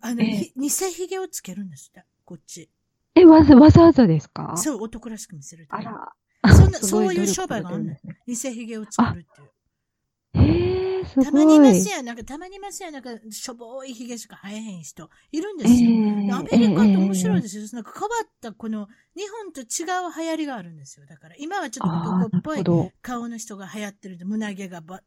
[0.02, 2.70] あの、偽ひげをつけるんですって、こっち。
[3.16, 4.56] え、わざ、わざわざですか？
[4.58, 5.82] そう、男らしく見せるたあ。
[5.82, 6.54] ら。
[6.56, 9.52] そんな そういう商売があるんだよされてるんですね偽ひげをつけるっていう。
[10.34, 11.26] へえ、すごい。
[11.26, 12.06] たまにいますやん。
[12.06, 12.94] なんかたまにいますやん。
[12.94, 15.90] なんかしょぼいひげしか生えへん人いるんですよ。
[15.92, 15.94] え
[16.28, 17.64] えアメリカって面白いええですよ。
[17.74, 19.68] なんか変わったこの日本と違う
[20.16, 21.06] 流行りがあるんですよ。
[21.06, 22.64] だから今はちょっと男っぽい。
[23.02, 25.04] 顔の人が流行ってるんで、胸毛がば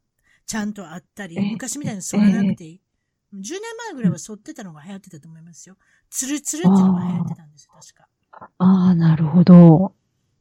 [0.47, 2.81] ちゃんとあったりえ、え昔みたいに剃らなくていい。
[3.35, 5.77] 10年前ぐらいは剃ってたのが流行ってたと思いますよ。
[6.11, 8.09] ツルツルっていうのが流行ってたんですよ、確か。
[8.59, 9.94] ああ、なるほど。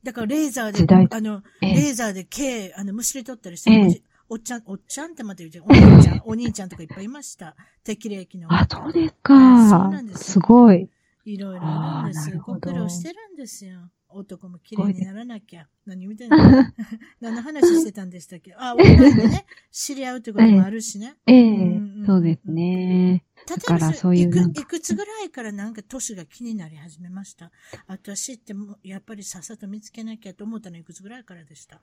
[0.03, 5.65] だからレーザーで、あの、ええレーザーで毛、あの、むしり取ったりして、ええおっちゃん、おっちゃんってまた言うじゃん。
[5.65, 7.55] お兄ちゃん、お兄ちゃんとかいっぱいいました。
[7.83, 8.51] 適齢期の。
[8.51, 10.07] あ、そうですそうかなん。
[10.07, 10.89] ですよすごい。
[11.25, 12.41] いろいろあるんですよ。
[12.45, 13.89] ご苦労してるんですよ。
[14.13, 15.67] 男も綺麗にならなきゃ。
[15.85, 16.37] 何みたいな。
[17.21, 18.53] 何の話してたんでしたっけ？
[18.57, 21.15] あ、オンラインでね、 知り合うってこともあるしね。
[21.27, 23.23] ええうんうんそうですね。
[23.47, 27.51] 例えばそういういくいくつぐらいからなんか年が気になり始めました？
[27.87, 31.81] 私ってもうやっぱりさっさと見つけなきゃと思ったのはいくつぐらいからでした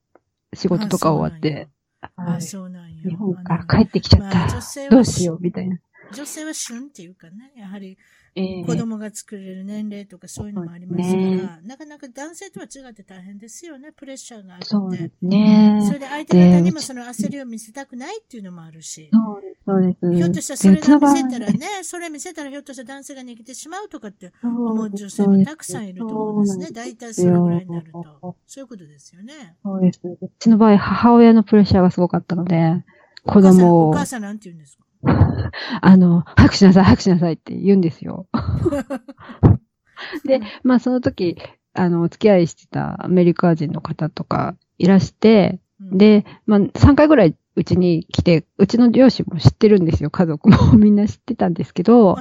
[0.53, 1.67] 仕事とか終わって。
[2.15, 3.03] あ、はいそうなんや。
[3.03, 4.53] 日本から帰ってきちゃっまあた。
[4.53, 5.77] 女性はどうしよう、みたいな。
[6.11, 7.97] 女性は旬っていうかね、やはり
[8.37, 14.65] ええ子供が作れる年齢とかそういうのもありますから、そうですねなかなか男性とは違って大変ですよね、プレッシャーがあって。
[14.65, 15.79] そうですね。
[15.87, 19.09] それで相手方にもその焦りを見せたくないっていうのもあるし。
[19.11, 20.15] そうです、そうです。
[20.17, 26.71] ひょっとしたらそれが見せたらね、それ見せたらひょっとしたら男性が逃げてしまうとかって思う女性もたくさんいると思うんですね。
[26.71, 28.35] 大体それぐらいになると。
[28.45, 29.55] そういうことですよね。
[29.63, 30.01] そうです。
[30.03, 32.83] うちの場合、母親のプレッシャーがすごかったので、
[33.25, 34.84] 子供おを、母さんなんて言うんですか？
[35.81, 38.27] あの、早くしなさい、早くしなさいって言うんですよ。
[40.25, 41.37] で、まあその時、
[41.73, 52.17] あの、お付き合いしてたアメリカ人の方とかいらして、うん、で、まあ3回ぐらいうちに来て、うちの両親も知ってるんですよ、家族も みんな知ってたんですけど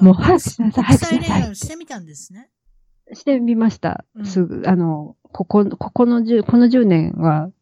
[0.00, 0.04] う。
[0.04, 2.50] もう早くしなさい早くしなさいしてみたんですね。
[3.12, 4.22] してみましたう。
[4.22, 7.52] んすぐ、あの、ここ、ここの10、この10年はうん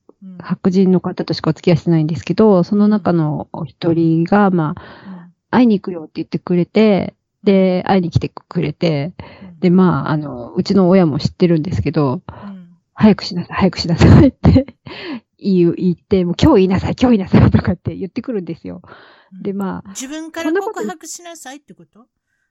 [0.42, 9.60] 白人の方としかお付き合いしてないんですけど、その中のお一人が、まあ、会いに行くよって言ってくれて、で、会いに来てくれて、うん。
[9.60, 12.68] で、まあ、あの、うちの親も知ってるんですけど、うん。
[12.94, 14.76] 早くしなさい、早くしなさいって
[15.38, 18.80] 言う言って、もう今日言いなさい、今日言いなさい とかって言ってくるんですよ。
[19.32, 19.42] うん。
[19.42, 22.06] で、まあ、自分から告白しなさいってこと？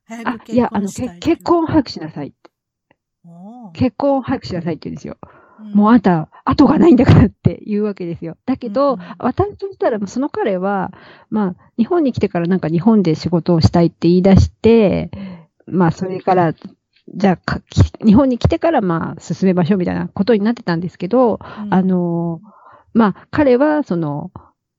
[0.06, 2.52] 早あく、いや、あの、結婚を早くしなさいって。
[3.74, 5.18] 結婚を早くしなさいって言うんですよ。
[5.63, 5.73] うん。
[5.73, 8.38] もうあんた、後がないんだからって言うわけですよ。
[8.45, 9.15] だけど、うんうん。
[9.19, 10.91] 私としたら、その彼は、
[11.30, 15.10] まあ、日本に来てからなんか日本で仕事をしたいって言い出して、
[15.67, 17.62] まあ、それから、じゃあ
[18.06, 21.73] 日本に来てから、まあ、進めましょうみたいなことになってたんですけど、うん。
[21.73, 22.41] あの、
[22.93, 24.32] まあ、彼は、その、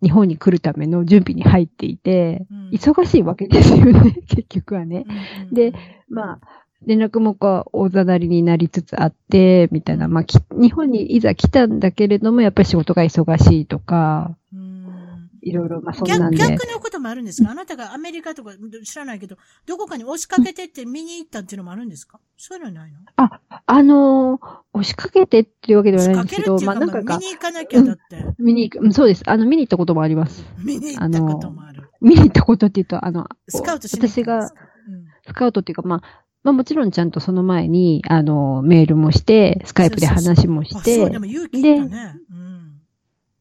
[0.02, 2.70] 日本に来るための準備に入っていて、うん。
[2.70, 5.06] 忙しいわけですよね、結局はね。
[5.50, 5.72] で
[6.08, 14.74] まあ、連絡もこう、大ざなりになりつつあって、みたいな、まあ、き日本にいざ来たんだけれども、やっぱり仕事が忙しいとか、うん
[15.46, 16.56] いろいろ、まあ、そんなん逆で。
[16.56, 17.50] 逆のこともあるんですか？
[17.50, 22.18] あなたがアメリカとか知らないけど、どこかに押しかけてって見に行ったっていうのもあるんですか？
[22.38, 22.98] そういうのはないの？
[23.66, 28.24] あのー押しかけてっていうわけではないんですけど、まあ、なんか見、に行かなきゃだって。
[28.38, 29.22] 見に行く、うんそうです。
[29.26, 30.46] あの、見に行ったこともあります。
[30.64, 31.90] 見に行ったこともある。
[32.00, 34.54] 見に行ったことって言うと、あの、スカウトし私がス
[35.34, 36.02] カウトっていうか、まあ、
[36.44, 42.20] まあもちろんちゃんとその前に、あの、メールもして、スカイプで話もしあそう、でて、も勇気いったね。
[42.30, 42.80] うん。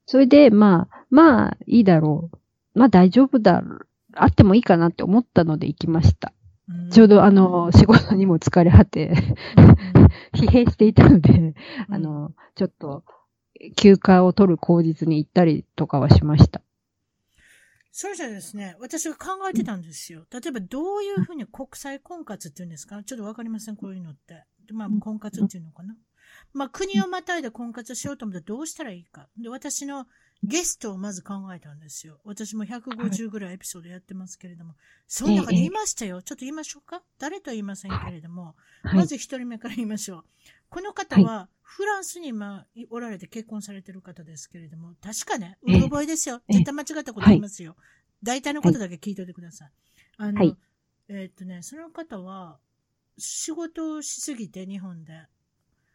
[0.06, 2.80] それで、まあ、まあ、いいだろう。
[2.80, 3.62] まあ大丈夫だ。
[4.16, 6.34] あってもいいかなって思ったので行きました。
[6.92, 9.13] ちょうどあの、仕事にも疲れ果て、
[10.34, 11.56] 疲弊していたので、
[11.89, 13.04] あの、ちょっと、
[13.76, 16.62] 休暇を取る口実に行ったりとかはしました。
[17.95, 20.25] それじゃですね、私が考えてたんですよ。
[20.32, 23.03] 例えばどういうふうに国際婚活っていうんですか？
[23.03, 24.43] ちょっとわかりません、こういうのって。
[24.71, 25.95] まあ、婚活っていうのかな。
[26.53, 29.29] まあ、国をまたいで婚活しようと思ったらどうしたらいいか。
[29.38, 30.08] で、私の
[30.43, 32.19] ゲストをまず考えたんですよ。
[32.25, 34.75] 私も150ぐらいエピソードやってますけれども。
[35.08, 36.21] その中で言いましたよ。
[36.21, 37.01] ちょっと言いましょうか？
[37.17, 38.56] 誰とは言いませんけれども。
[38.84, 40.25] まず一人目から言いましょう。
[40.69, 46.41] この方は、フランスに今、おられて結婚されてる方ですけれども、確かね、うろ覚えですよ。
[46.49, 47.75] 絶対間違ったこと言いますよ。
[48.21, 49.71] 大体のことだけ聞いておいてください。
[50.17, 50.58] あの、はい、
[51.08, 52.60] えー、っとね、その方は、
[53.17, 55.13] 仕事をしすぎて、日本で。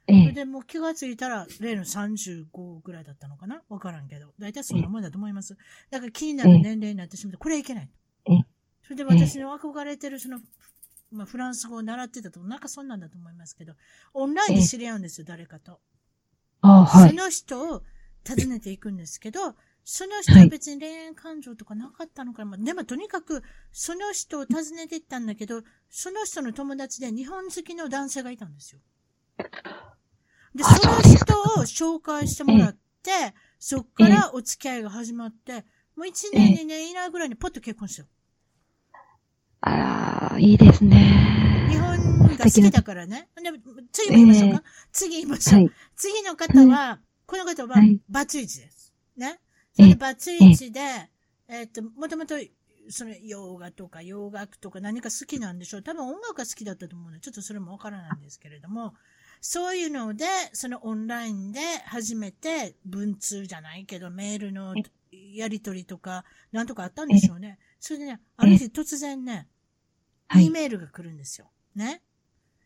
[0.09, 3.63] それでもう気がついたら、例の35ぐらいだったのかな？
[3.69, 4.33] わからんけど。
[4.39, 5.57] 大体そんなもんだと思います。
[5.91, 7.91] だから気になる年齢になってしまって、これはいけない。
[8.83, 10.41] それで私の憧れてるその
[11.11, 13.73] まあ、フランス語を習ってたと、なんかそんなんだと思いますけど、
[14.13, 15.81] オンラインで知り合うんですよ、誰かと。
[16.61, 17.11] あはい。
[17.11, 17.83] その人を
[18.29, 23.43] 訪ねていくんですけど、その人は別に恋愛感情とかなかったのかな、はい、でもとにかく、
[23.73, 28.81] その人を訪ねていったんだけど、その人の友達で日本好きの男性がいたんですよ。
[30.59, 33.11] で、その人を紹介してもらって、
[33.61, 35.65] そっからお付き合いが始まって、
[35.97, 38.09] もう1年、2年以内ぐらいにポッと結婚したよ。
[39.61, 41.69] あら、いいですね。
[41.71, 41.97] 日本
[42.37, 43.29] が好きだからね。
[43.37, 43.43] で
[43.93, 44.57] 次も言いましょうか。
[44.57, 45.63] えー、次言いましょう。
[45.63, 47.77] はい、次の方は、はい、この方は、
[48.09, 48.93] バツイチです。
[49.17, 49.41] ね。
[49.75, 50.81] それで、バツイチで、
[51.49, 52.35] えー、っと、もともと、
[52.91, 55.83] その、洋画とか洋楽とか何か好きなんでしょう。
[55.83, 58.95] 多分音楽が好きだったと思うので、ちょっとそれもわからないんですけれども、
[59.41, 64.75] そういうので、そのオンラインで初めて文通じゃないけど、メールの
[65.35, 67.59] やりとりとか、なんとかあったんでしょうね。
[67.81, 69.49] それでね、ある日突然ね、
[70.37, 71.51] E メールが来るんですよ。
[71.75, 72.03] ね。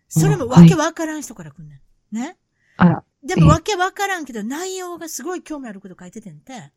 [0.08, 1.80] それもわけわからん人から来んね
[2.12, 2.16] ん。
[2.16, 2.36] ね。
[2.76, 3.04] あら。
[3.22, 6.72] でもわけわからんけど、内容がすごい興味あること書いててんて。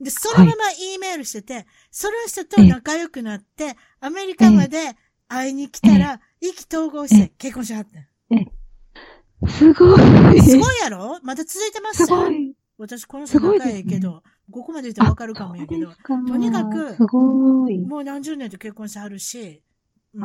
[0.00, 4.96] で、そのまま E メールしてて、その人と仲良くなって、アメリカまで
[5.28, 8.06] 会いに来たら、意気投合して結婚しはってん。
[9.48, 9.96] すご
[10.32, 10.40] い。
[10.40, 11.18] すごいやろ？
[11.22, 12.06] まだ続いてます？
[12.06, 12.54] すごい。
[12.78, 15.92] 私この人仲いいけど、ここまで言ったらわかるかもやけど、
[16.28, 17.78] とにかく、すごい。
[17.78, 19.62] もう何十年と結婚してはるし、
[20.14, 20.24] うん。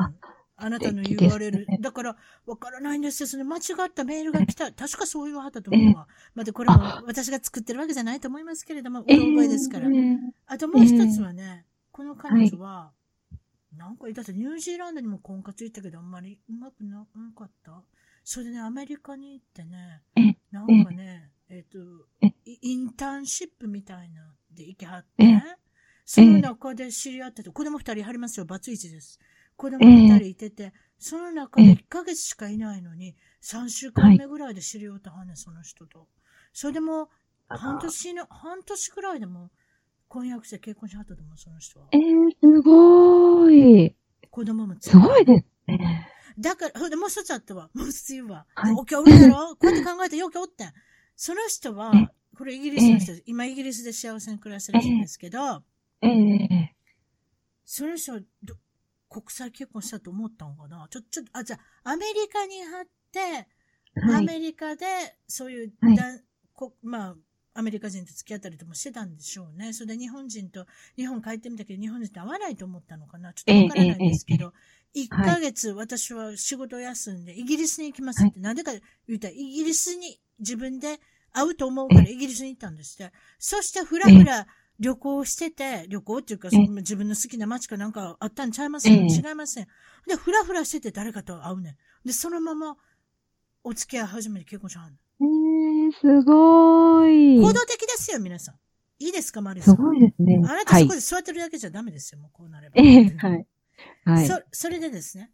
[0.64, 1.66] あなたの言われる。
[1.66, 3.28] ね、だから、わからないんですよ。
[3.28, 4.72] その間違ったメールが来た。
[4.72, 6.08] 確かそういうはったと思うわ。
[6.36, 9.88] またこれも私が作ってるわけじゃないと思いますけれども、うろ覚えですから。
[10.46, 12.92] あともう一つはね、この彼女は、
[13.76, 17.82] なんか、だってニュージーランドにも婚活行ったけど、あんまりうまくなかった？
[18.34, 20.04] それでね、アメリカに行ってね、
[20.54, 21.80] なんかね、えっ、ー、と、
[22.46, 24.22] インターンシップみたいな
[24.56, 25.44] で行きはって、
[26.06, 29.20] その中で知り合ってて、子供二人入りますよ、バツイチです。
[29.58, 36.08] 子供二人いてて、その中で1ヶ月しかいないのに、3週間目ぐらいで知り合ったはね、その人と。
[36.54, 37.10] それでも、
[37.50, 39.50] 半年の、半年ぐらいでも、
[40.08, 41.88] 婚約して結婚しはったと思う、その人は。
[41.92, 43.96] えー、すごーい。
[44.30, 46.08] 子供もすごいですね。
[46.40, 47.70] だから、で、もう一つあったわ。
[47.74, 48.46] もう一つ言うわ。
[48.56, 49.56] はい、おきおるやろ？
[49.56, 50.74] こうやって考えてよくおってん。
[51.16, 51.92] その人は、
[52.38, 55.64] これイギリスの人、今イギリスで幸せに暮らしてるんですけど、
[56.02, 56.76] ええ。
[57.66, 58.20] その人は
[59.10, 60.88] 国際結婚したと思ったのかな？
[60.90, 63.20] ちょ、ちょっと、あ、じゃあ、アメリカに貼って、
[64.00, 64.86] はい、アメリカで、
[65.28, 67.16] そういうだ、はい、こまあ、
[67.62, 69.72] アメリカ人と付き合ったりともしてたんでしょうね。
[69.72, 70.66] それで日本人と、
[70.98, 73.34] 日本帰ってみたけど、日本人と会わないと思ったのかな。
[73.34, 74.52] ちょっとわからないんですけど、
[74.96, 78.72] 1ヶ月私は仕事を休んで、イギリスに行きますって、なんでか
[79.08, 81.00] 言ったら、イギリスに自分で
[81.32, 83.14] 会うと思うからイギリスに行ったんですって。
[83.38, 84.48] そしてふらふら
[84.80, 89.68] 旅行してて、旅行っていうか、自分の好きな街かなんかあったんちゃいますよ、違いません。
[90.08, 91.78] で、ふらふらしてて誰かと会うねん。
[92.08, 92.76] で、そのまま
[93.64, 97.40] お付き合い始めて結婚しはんー、すごい。
[97.40, 98.56] 行動的ですよ、皆さん。
[99.00, 99.76] いいですか、マリさん？
[99.76, 100.40] すごいですね。
[100.44, 102.76] あなたそこで座ってるだけじゃダメですよ、もうこうなれば。
[102.78, 103.48] ええー、はい。
[104.06, 104.28] はい。
[104.28, 105.32] そ、それでですね。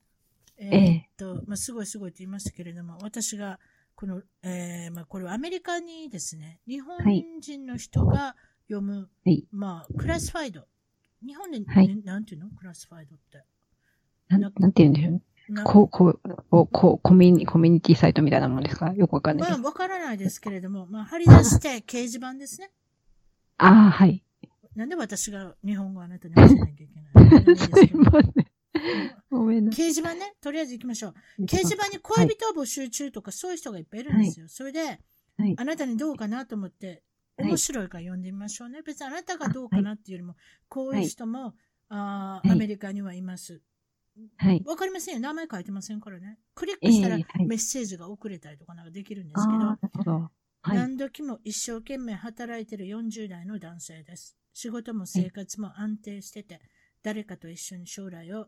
[0.58, 3.60] えー、っと、まあ、すごいすごいって言いましたけれども、私が、
[3.96, 6.98] この、えー、まあ、これはアメリカにですね、日本
[7.40, 8.36] 人の人が
[8.68, 10.66] 読む、はい、まあ、クラスファイド。
[11.26, 12.50] 日本で、はい、なんていうの？
[12.52, 13.44] クラスファイドって。
[14.30, 15.22] なんなんて言うんでしょう？
[15.64, 16.20] こう、こ
[16.52, 18.94] う、こう、コミュニ、コミュニティサイトみたいなもんですか？
[18.94, 22.72] よくわかんないまあ、わからないですけれども、まあ、貼り出して掲示板ですね。
[23.58, 24.24] ああ、はい。
[24.76, 28.48] なんで私が日本語あなたに教えなきゃいけない すいません。
[29.32, 31.44] ごめんな掲示板ね、とりあえず行きましょう。
[31.44, 34.44] 掲示板に恋人を募集中とか、そういう人がいっぱいいるんですよ。
[34.44, 35.00] はい、それで、
[35.38, 37.04] はい、あなたにどうかなと思って、
[37.38, 38.82] 面白いから読んでみましょうね。
[38.84, 40.36] 別にあなたがどうかなっていうよりも、
[40.70, 41.56] こういう人も、
[41.90, 43.62] あアメリカにはいます。
[44.38, 44.64] はい。
[44.66, 45.20] わかりませんよ。
[45.20, 46.40] 名前書いてませんからね。
[46.56, 50.32] クリックしたらメッセージが送れたりとかなんかできるんですけど、ああ、なるほど。
[50.64, 50.78] はい。
[50.78, 54.36] 何時も一生懸命働いてる40代の男性です。
[54.54, 56.62] 仕事も生活も安定してて、
[57.04, 58.46] 誰かと一緒に将来を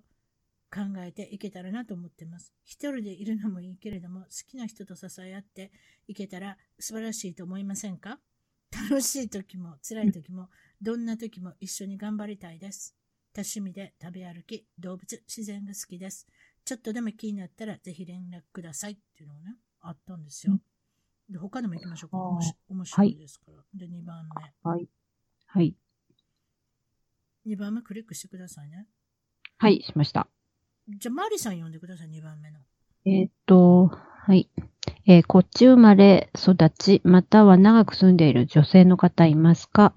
[0.72, 2.53] 考えていけたらなと思ってます。
[2.63, 5.72] 一人でいるのもいいけれども、好きな人と支え合って
[6.07, 8.20] いけたら素晴らしいと思いませんか？
[8.72, 10.49] 楽しい時も辛い時も、
[10.82, 12.95] どんな時も一緒に頑張りたいです。
[13.40, 16.28] 多趣味で食べ歩き、動物、自然が好きです。
[16.66, 20.60] ちょっとでも気になったらぜひ連絡くださいっていうのがね、あったんですよ。
[21.30, 22.18] で他でも行きましょうか。
[22.70, 23.64] 面白いですから。
[23.74, 24.70] で、2番目。
[24.70, 24.90] はい。
[25.48, 25.74] はい。
[27.48, 28.88] 2番目クリックしてくださいね。
[29.58, 30.28] はい、しました。
[30.90, 32.60] じゃあ、マリさん読んでください、2番目の。
[33.06, 34.50] えーっと、はい。
[35.06, 39.94] えーこっち生まれ、育ち、または長く住んでいる女性の方いますか？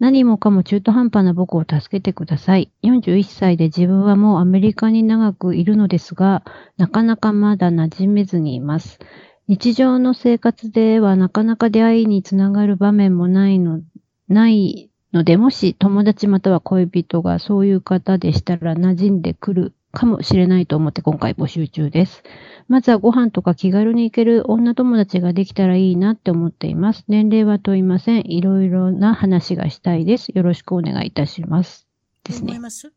[0.00, 2.72] 何もかも中途半端な僕を助けてください。
[2.82, 6.42] 41歳で自分はもうアメリカに長くいるのですが、
[6.78, 8.98] なかなかまだ馴染めずにいます。
[9.46, 13.82] 日常の生活ではなかなか出会いにつながる場面もないの、
[14.26, 22.22] ないので、もし友達または恋人がそういう方でしたら馴染んでくるかもしれないと思って今回募集中です。
[22.68, 27.04] まずはご飯とか気軽に行ける女友達ができたらいいなって思っています。
[27.08, 28.20] 年齢は問いません。
[28.30, 30.28] いろいろな話がしたいです。
[30.28, 31.88] よろしくお願いいたします。
[32.22, 32.52] ですね。
[32.52, 32.92] 思います？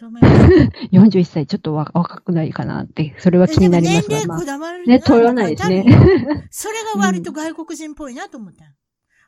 [0.00, 0.44] どう思います？
[0.92, 5.84] 41歳、ちょっとわ若くないかなって、それは気になりますが、年齢こだわるね問わないですね
[6.50, 8.64] それが割と外国人っぽいなと思った。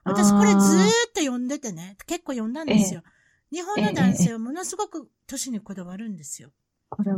[0.04, 0.58] 私これずーっ
[1.14, 3.02] と読んでてね、結構読んだんですよ。
[3.52, 6.50] 日本の男性はものすごく年にこだわるんですよ。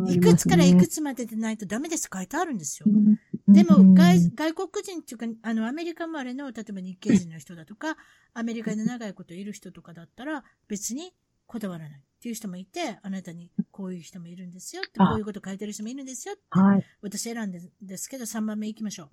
[0.08, 2.86] いくつからいくつまででないとダメです書いてあるんですよ。
[2.88, 3.18] うん
[3.48, 7.96] でもうん外、外国人っていうか、あの、アメリカ生まれの、例えば日系人の人だとか、
[8.32, 11.12] アメリカで長いこといる人とかだったら、別に
[11.46, 16.84] こだわらないっていう人もいて、あなたにこういう人もいるんですよって、あこういうこと書いてる人もいるんですよって、はい。
[17.02, 19.10] 私選んでんですけど、3番目行きましょう。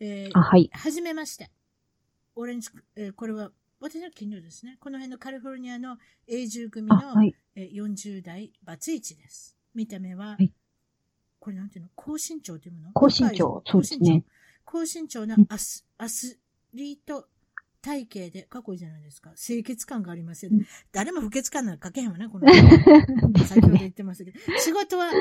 [0.00, 0.70] えーあ、はい。
[0.72, 1.50] はじめまして。
[2.34, 4.76] オレンジ、えーこれは、私の近所ですね。
[4.80, 7.34] この辺のカリフォルニアの永住組あ、の、はい。
[7.54, 9.56] えー40代バツイチです。
[9.74, 10.52] 見た目は、はい
[11.38, 11.90] これなんていうの？
[11.94, 12.90] 高身長っていうの？
[12.92, 14.24] 高身長そうですね。
[14.64, 16.38] 高身長なうんアス、アス
[16.74, 17.28] リート
[17.82, 19.30] 体型で、かっこいいじゃないですか。
[19.36, 20.58] 清潔感がありますよね。
[20.58, 22.48] うん誰も不潔感なんか書けへんわね、この
[23.46, 23.78] 先ほどね。
[23.80, 24.38] 言ってましたけど。
[24.58, 25.12] 仕事は、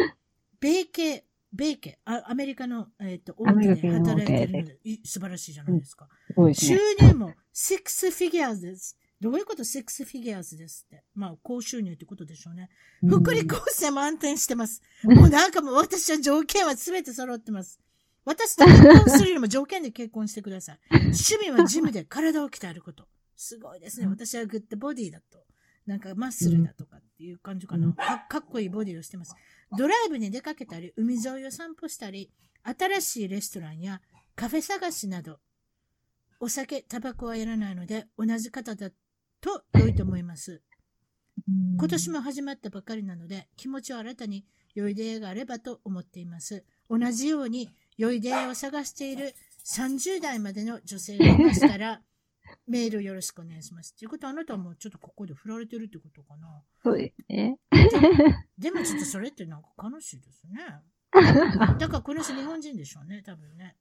[0.60, 1.26] 米系、
[1.56, 6.08] 米系、あアメリカの、えっ、と、大手で働いてるので、い素晴らしいじゃないですか。
[6.38, 6.80] うですね。
[7.00, 8.98] 入も6フィギュアーズです。
[9.22, 11.04] どういうこと？6フィギュアーズですって。
[11.16, 12.70] まあ、高収入ってことでしょうね。
[13.08, 14.82] 福利厚生も安定してます。
[15.04, 17.80] う んもうなんかもう私は条件は全て揃ってます。
[18.26, 20.80] 私と結婚するよりも条件で結婚してください。
[20.92, 23.08] 趣味はジムで体を鍛えること。
[23.38, 24.06] すごいですね。
[24.06, 25.46] うん私はグッドボディだと。
[25.86, 27.88] なんかマッスルだとかっていう感じかな。
[27.88, 29.36] うんかかっこいいボディをしてます。
[29.72, 32.32] ドライブに出かけたり、海沿いを散歩したり、
[32.64, 34.02] 新しいレストランや
[34.36, 35.40] カフェ探しなど、
[36.40, 38.90] お酒、タバコはやらないので、同じ方だ
[39.42, 40.62] と良いと思います。
[41.78, 46.64] 今年も始まったばかりなので、気持ちを新たに良い出会いがあればと思っています。
[46.90, 49.34] 同じように良い出会いを探している
[49.66, 52.02] 30代までの女性がいましたら、
[52.68, 53.96] メールよろしくお願いします。
[53.96, 56.62] ということは、あなたはもうちょっとここで振られてるってことかな。
[56.84, 57.58] そうですね。
[58.58, 60.60] でもちょっとそれってなんか悲しいですね。
[61.80, 63.76] だからこの人日本人でしょうね、多分ね。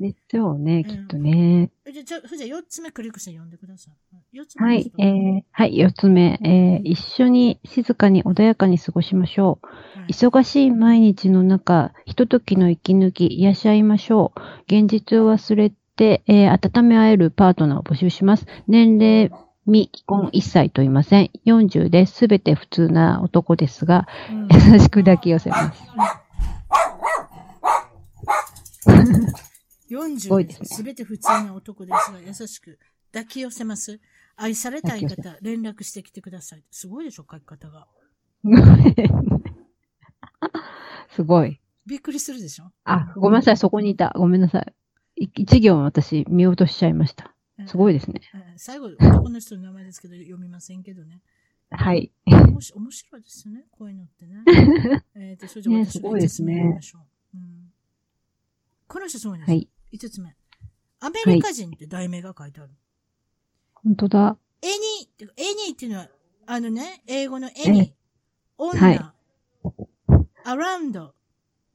[0.00, 1.70] ですよね、きっとね。
[1.84, 2.18] えじゃあ、じゃ
[2.56, 4.36] あ4つ目クリックして読んでください。
[4.36, 9.66] 4つ目はい、えー、はい、四つ目、えー、一緒に静かに穏やかに過ごしましょう。
[9.66, 14.40] はい忙しい毎日の中、ひとときの息抜き、癒し合いましょう。
[14.66, 18.46] 現実を忘れて、えー温め合えるパートナーを募集します。
[18.66, 19.30] 年齢、
[19.66, 21.30] 未既婚一切と言いません。
[21.46, 22.14] 40です。
[22.14, 25.82] すべて普通な男ですが、うん優しく抱き寄せます。
[29.90, 32.78] 40ごいですねすべて普通な男ですが、優しく
[33.12, 34.00] 抱き寄せます。
[34.36, 36.64] 愛されたい方、連絡してきてください。
[36.70, 37.86] すごいでしょ、書き方が。
[41.10, 41.60] すごい。
[41.86, 42.64] びっくりするでしょ？
[42.84, 44.12] あ、ごめんなさい、そこにいた。
[44.16, 44.74] ごめんなさい。
[45.24, 47.34] い一行私見落としちゃいました。
[47.66, 48.20] すごいですね。
[48.34, 51.20] うん最後、男の人の名前ですけど、読みませんけどね。
[51.70, 52.12] はい。
[52.26, 54.44] 面白いですよね、こういうのってね。
[55.14, 56.98] えっと、それじゃ私の5すごいですねつ目読みましょ
[57.34, 57.36] う。
[57.36, 57.72] うん
[58.86, 59.56] この人すごいですよ。
[59.56, 59.68] はい。
[59.92, 60.36] 5つ目。
[61.00, 62.70] アメリカ人って題名が書いてある。
[63.74, 64.38] 本当だ。
[64.62, 66.08] any って、 any っていうのは、
[66.46, 67.92] あのね、英語のエニー。
[68.56, 69.14] 女、はい
[70.44, 71.12] around,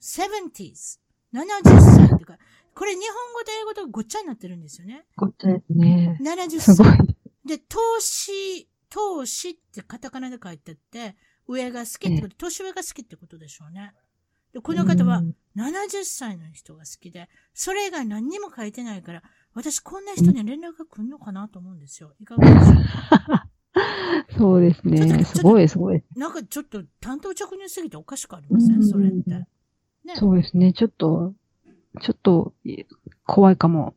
[0.02, 1.00] 70s,
[1.34, 2.38] 70歳ってか、
[2.80, 5.04] これ日本語と英語とごっちゃになってるんですよね。
[5.18, 6.18] ごっちゃですね。
[6.22, 6.98] 70すごい歳。。
[7.46, 13.92] で、投資、投資ってカタカナで書いてあって、上が好きってこと、年上が好きってことでしょうね。
[14.54, 15.22] で、この方は
[15.58, 19.24] 70歳の人が好きで、それ以外何にも書いてないから、
[19.54, 22.14] 私こんな人に連絡が来るのかなと思うんですよ。
[22.22, 22.76] いかがでしょ
[24.32, 24.38] う？
[24.38, 25.26] そうですね。
[25.26, 26.02] すごい、すごい。
[26.16, 29.32] なんかちょっと担当着入すぎておかしくありませんそれって。
[29.32, 29.48] ね、
[30.16, 30.72] そうですね。
[30.72, 31.34] ちょっと、
[32.02, 32.54] ちょっと、
[33.26, 33.96] 怖いかも。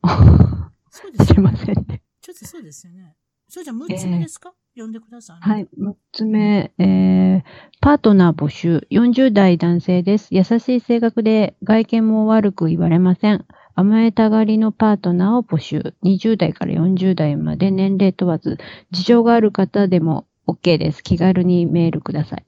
[0.90, 1.40] そうですね。
[1.40, 2.02] ませんね。
[2.20, 3.16] ちょっとそうですよね。
[3.48, 5.68] それじゃ6つ目ですか、えー、読んでください、はい。
[5.78, 7.42] 6つ目、えー、
[7.80, 8.86] パートナー募集。
[8.90, 10.28] 40代男性です。
[10.30, 13.46] 優しい性格で外見も悪く言われません。
[13.74, 15.94] 甘えたがりのパートナーを募集。
[16.02, 18.58] 20代から40代まで年齢問わず、
[18.90, 21.02] 事情がある方でも OK です。
[21.02, 22.44] 気軽にメールください。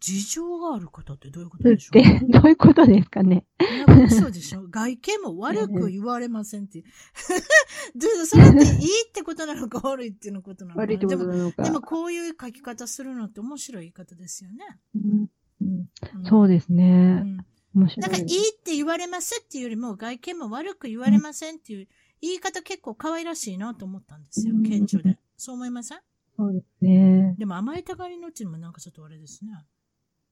[0.00, 1.98] 事情がある方ってどういうことでしょう？
[1.98, 3.44] っ てどういうことですかね？
[4.10, 4.66] そうでしょ？
[4.70, 6.82] 外見も悪く言われませんって。
[8.26, 11.74] それっていいってことなのか悪いっていうことなのか悪いってことなのかでも。
[11.74, 14.58] でもこういう書き方するのって面白い言い方ですよね。
[14.94, 15.30] うん
[15.62, 17.22] うん、そうですね。
[17.22, 18.02] うん面白い。
[18.02, 18.28] なんかいいっ
[18.64, 21.88] て言われますっていうよりも外見も悪く言われませんっていう
[22.20, 25.18] 言い方結構可愛らしいなと思ったんですよ、顕著で。
[25.36, 25.98] そう思いません？
[26.36, 27.36] そうですね。
[27.38, 29.52] でも甘えたがりのうのもなんかちょっとあれですね。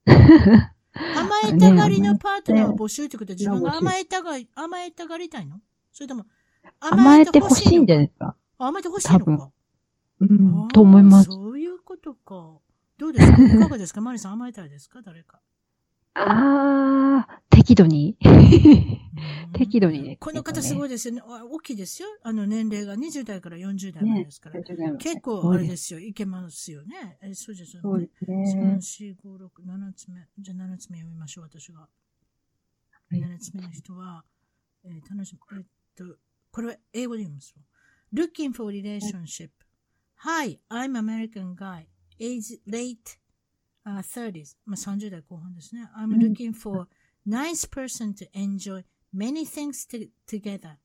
[1.17, 5.61] 甘えたがりのパートナーを募集ってことは自分が甘えたがり、甘えたがりたいの？
[5.93, 6.27] それとも
[6.81, 8.35] 甘えてほしいんじゃないですか？
[8.59, 9.51] 甘えてほしいのか？
[10.21, 11.31] うん、と思います。
[11.31, 12.59] そういうことか。
[12.99, 13.43] どうですか？
[13.45, 14.01] いかがですか？
[14.01, 15.01] マリさん甘えたいですか？
[15.03, 15.41] 誰か。
[16.15, 16.25] ああ、
[17.59, 18.17] 適度に。
[19.53, 20.17] 適度にね。
[20.21, 21.23] この方すごいですよね。
[21.23, 22.09] 大きいですよ。
[22.23, 24.61] あの年齢が20代から40代までですから。
[24.61, 25.99] ね、結構あれですよ。
[25.99, 27.19] いけますよね。
[27.21, 27.83] えそうですよね。
[27.83, 28.79] そうですね。
[28.81, 30.29] 3、4、5、6、7つ目。
[30.39, 31.89] じゃあ7つ目読みましょう、私が。
[33.11, 34.25] 7つ目の人は、
[34.85, 35.59] えー、楽しみ。
[35.59, 35.65] えっ
[35.97, 36.17] と、
[36.53, 37.63] これは英語で読みますよ。
[38.15, 39.51] Looking for relationship.
[40.19, 41.87] Hi, I'm American guy.
[42.21, 43.19] Age late
[43.85, 45.89] uh, 30s, まあ、30代後半ですね。
[45.97, 46.87] I'm looking for
[47.29, 49.87] nice person to enjoy many things
[50.27, 50.77] together.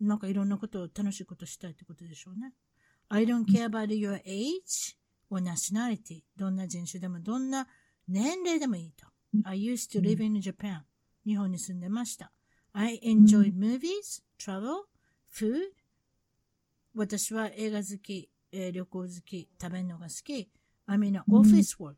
[0.00, 2.52] なんかいろんなことを楽しいことしたいってことでしょうね。
[3.08, 4.96] I don't care about your age
[5.30, 6.24] or nationality.
[6.36, 7.68] どんな人種でも、どんな
[8.08, 9.06] 年齢でもいいと。
[9.44, 10.80] I used to live in Japan.
[11.24, 12.32] 日本に住んでました。
[12.72, 14.84] I enjoy movies, travel,
[15.32, 15.72] food.
[16.94, 20.50] 私は映画好き、えー、旅行好き、食べるのが好き。
[20.88, 21.94] I'm in office work.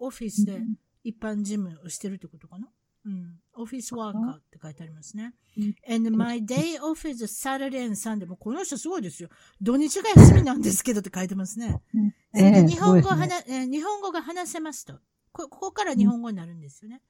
[0.00, 0.60] オフィスで
[1.04, 2.68] 一般事務をしてるってことかな
[3.04, 3.40] うん。
[3.56, 5.34] オフィスワーカーって書いてありますね。
[5.88, 8.26] And my day off is Saturday and Sunday.
[8.26, 9.28] もうこの人すごいですよ。
[9.60, 11.80] 土日が休みなんですけどって書いてますね。
[12.32, 14.98] 日本語を話、えー、日本語が話せますと。
[15.32, 17.02] ここから日本語になるんですよね。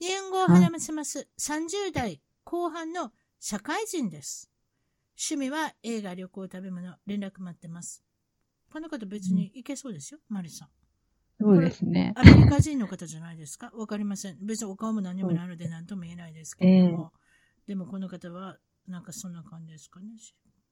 [0.00, 1.28] 日本語を話せます。
[1.38, 4.50] 30代後半の社会人です。
[5.18, 8.02] 趣味は映画、旅行、食べ物、連絡待ってます。
[8.72, 10.68] この方別に行けそうですよ、マリさん。
[11.42, 12.12] そうですね。
[12.16, 13.70] アメリカ人の方じゃないですか？
[13.76, 14.38] わかりません。
[14.44, 17.12] 別にお顔も何もないので何とも言えないですけれども。
[17.14, 20.08] えー、でもこの方は、なんかそんな感じですかね？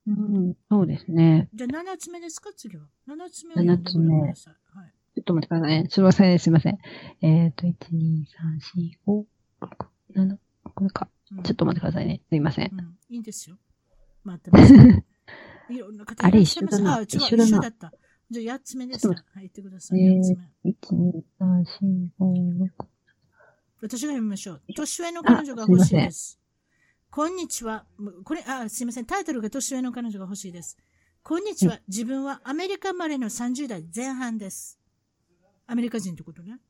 [0.07, 1.49] うん、そうですね。
[1.55, 2.51] じゃあ7つ目ですか？
[2.57, 2.87] 次は。
[3.07, 4.21] 7つ目を7つ目。
[4.23, 4.35] はい。
[5.15, 5.89] ちょっと待ってくださいね。
[5.91, 6.79] すみません、すみません。
[7.21, 8.27] えっ、ー、と、1、2、3、
[9.07, 9.27] 4、5、
[9.61, 10.39] 6、7、
[10.75, 11.09] これか。
[11.33, 12.21] うん、ちょっと待ってくださいね。
[12.29, 12.71] すみません。
[12.73, 13.59] うん、いいんですよ。
[14.25, 14.73] 待ってます。
[15.71, 16.89] いろんな方いらっしゃいます。
[16.89, 17.93] あ、違う、一緒だった。
[18.31, 19.09] じゃあ8つ目です。
[19.09, 19.99] はい、言ってください。
[19.99, 20.71] 8つ目。
[20.71, 22.71] 1、2、3、4、5、6。
[23.83, 24.63] 私が読みましょう。
[24.77, 26.39] 年上の彼女が欲しいです。
[27.11, 27.87] こんにちは。
[28.23, 29.07] これ、あ、すいません。
[29.07, 30.79] タイトルが年上の彼女が欲しいです。
[31.25, 31.81] こんにちは。
[31.89, 34.79] 自分はアメリカ生まれの30代前半です。
[35.67, 36.61] アメリカ人ってことね。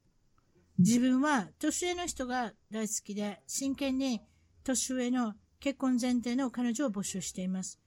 [0.78, 4.22] 自分は年上の人が大好きで、真剣に
[4.64, 7.78] 年上の結婚前提の彼女を募集しています。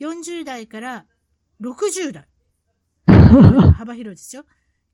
[0.00, 1.06] 40代から
[1.62, 2.26] 60代。
[3.72, 4.44] 幅広いですよ。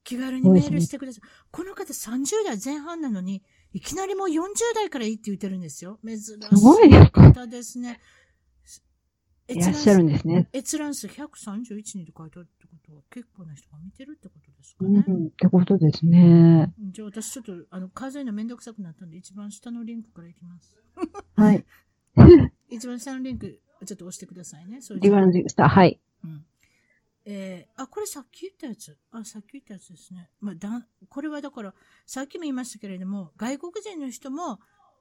[0.04, 1.22] 気軽にメールしてください。
[1.50, 4.40] この方30代前半なのに、いきなりもう40
[4.74, 5.98] 代からいいって言ってるんですよ。
[6.04, 8.00] 珍しい方ですね。
[9.48, 10.48] いらっしゃるんですね。
[10.52, 15.04] 閲覧数131人で書いてあるってことは、結構な人が見てるってことですかね。
[15.06, 16.72] うん、ってことですね。
[16.90, 20.76] じゃあ私ちょっと、あの、数えるのめんどくさくなったんで、一番下のリンクからいきます。
[21.34, 21.64] はい。
[22.70, 24.82] 一番下のリンク、ちょっと押してくださいね。
[24.82, 26.00] それ一番下、はい。
[26.24, 26.44] うん
[27.30, 28.96] えー、あ、これさっき言ったやつ。
[29.12, 30.30] あ、さっき言ったやつですね。
[30.40, 31.74] まあ、だこれはだから、
[32.06, 34.60] さっきも言いましたけれども、外国人の人も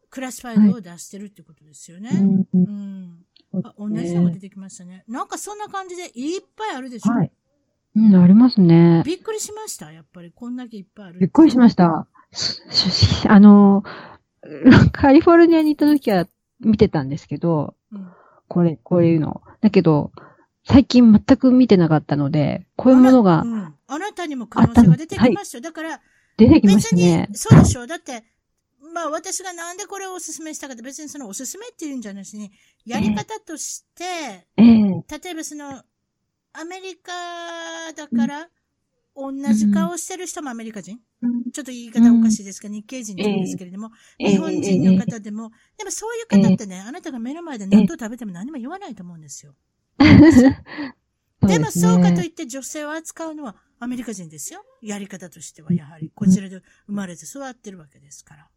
[0.09, 2.09] クラスファイルを出してるってことですよね。
[2.09, 3.25] はい、うん。
[3.63, 5.05] あ、同じのが出てきましたね。
[5.07, 7.13] なんかそんな感じでいっぱいあるでしょ？
[7.13, 7.31] はい。
[7.95, 9.03] うん、ありますね。
[9.05, 9.93] びっくりしました？
[9.93, 11.19] やっぱりこんだけいっぱいある。
[11.19, 12.07] びっくりしました。
[13.29, 13.83] あの、
[14.91, 16.27] カリフォルニアに行った時は
[16.59, 18.11] 見てたんですけど、うん、
[18.49, 19.41] これ、こういうの。
[19.61, 20.11] だけど、
[20.69, 23.39] 最近全く見てなかったので、こういうものが。
[23.39, 25.61] あうん、あなたにも可能性が出てきましたよ。
[25.63, 26.01] はい、だから、
[26.35, 27.29] 出てきましたね。
[27.33, 27.87] そうでしょう。
[27.87, 28.25] だって、
[28.93, 32.51] まあ私がなんでこれをお勧めしたかって別にそのお勧めっていうんじゃなしに、
[32.85, 35.81] やり方として、えー、例えばその、
[36.51, 37.13] アメリカ
[37.95, 38.49] だから、
[39.15, 49.55] 同じ顔してる人もアメリカ人、うん、ちょっと言い方おかしいですが、日系人って言うんですけれども、えー、日本人の方でも、でもそういう方ってね、あなたが目の前で納豆食べても何も言わないと思うんですよ。
[51.47, 54.63] でもそうかといって女性を扱うのはアメリカ人ですよ。
[54.81, 58.47] やり方としてはやはり、こちらで生まれて育ってるわけですから。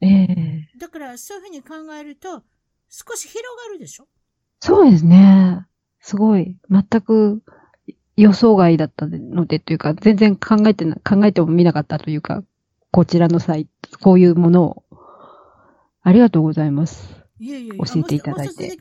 [0.00, 2.42] ええー、だから、そういうふうに考えると、
[2.88, 4.08] 少し広がるでしょ？
[4.60, 5.66] そうですね。
[6.00, 6.56] すごい。
[6.70, 7.42] 全く
[8.16, 12.42] 予想外だったのでというか、全然考えてな、考えても見なかったというか、
[12.90, 14.84] こちらのサイト、こういうものを。
[16.02, 17.14] ありがとうございます。
[17.38, 18.76] いえいえ教えていただいて。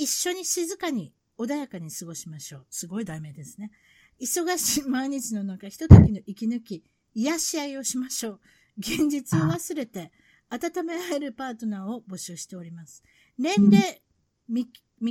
[0.00, 2.66] 一緒に静かに、穏やかに過ごしましょう。
[2.70, 3.70] すごい題名ですね。
[4.18, 6.82] 忙しい毎日の中、ひとときの息抜き、
[7.14, 8.40] 癒し合いをしましょう。
[8.78, 10.10] 現実を忘れて、
[10.48, 13.02] 温め合えるパートナーを募集しております。
[13.38, 14.00] 年齢、
[14.48, 14.70] 未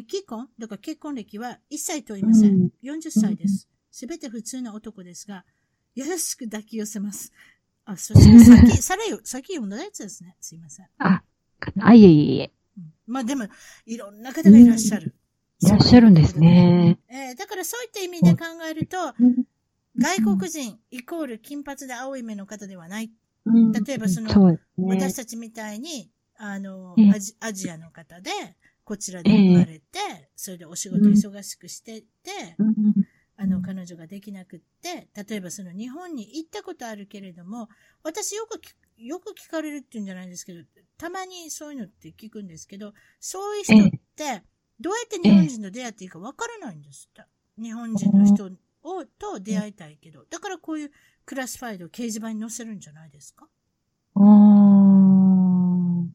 [0.09, 0.49] 既婚？
[0.57, 2.71] だから結婚歴は一切問いません。
[2.81, 3.67] 40歳です。
[3.91, 5.45] すべて普通の男ですが、
[5.93, 7.31] 優しく抱き寄せます。
[7.85, 10.35] あ、そして先、さらよ、先読んだやつですね。
[10.41, 10.87] すいません。
[10.97, 11.21] あ、
[11.79, 12.51] あ、いえいえいえ。
[13.09, 13.47] まあでも、
[13.85, 15.15] いろんな方がいらっしゃる。
[15.61, 16.99] いらっしゃるんですね。
[17.09, 18.97] えー、だからそういった意味で考えると、
[19.97, 23.11] 外国人イコール金髪で青い目の方ではない。
[23.85, 28.31] 例えばその、ね、私たちみたいに、あの、アジアジアの方で、
[28.85, 29.99] こちらで生まれて、
[30.35, 32.07] それでお仕事忙しくしてて、
[33.35, 37.69] あの、彼女ができなくって、例えばその日本に行ったことあるけれども、
[38.03, 38.59] 私よく
[38.99, 40.61] よく聞かれるっていうんじゃないですけど、
[40.97, 44.43] たまにそういうのって聞くんですけど、そういう人って、
[44.79, 47.23] どうやって日本人と出会っていいかわからないんですって。
[47.61, 48.51] 日本人の人
[48.83, 50.25] を、と出会いたいけど。
[50.29, 50.91] だからこういう
[51.25, 53.47] クラスファイルを掲示板に載せるんじゃないですか？
[54.15, 56.07] あー、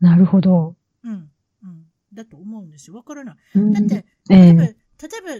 [0.00, 0.76] なるほど。
[1.04, 1.30] うん。
[1.62, 1.86] うん。
[2.12, 2.96] だと思うんですよ。
[2.96, 3.36] わからない。
[3.72, 4.76] だって、例えば、例え
[5.22, 5.34] ば、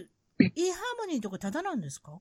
[0.55, 2.19] e ハーモニーとかただなんですか？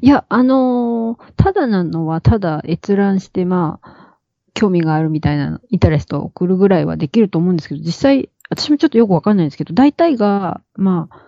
[0.00, 4.16] いや、あのー、ただなのは、ただ閲覧して、まあ、
[4.54, 11.18] 興味があるみたいな、インタレストを送るぐらいはできると思うんですけど、実際、私もちょっとよくわかんないんですけど、大体が、まあ、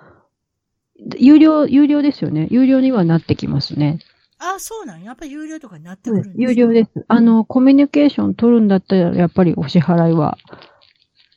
[1.16, 2.48] 有料、有料ですよね。
[2.50, 3.98] 有料にはなってきますね。
[4.38, 5.02] あ、そうなん？
[5.02, 7.05] やっぱり有料とかになってくるんですか、有料です。
[7.09, 10.38] あの、コミュニケーション取るんだったら、やっぱりお支払いは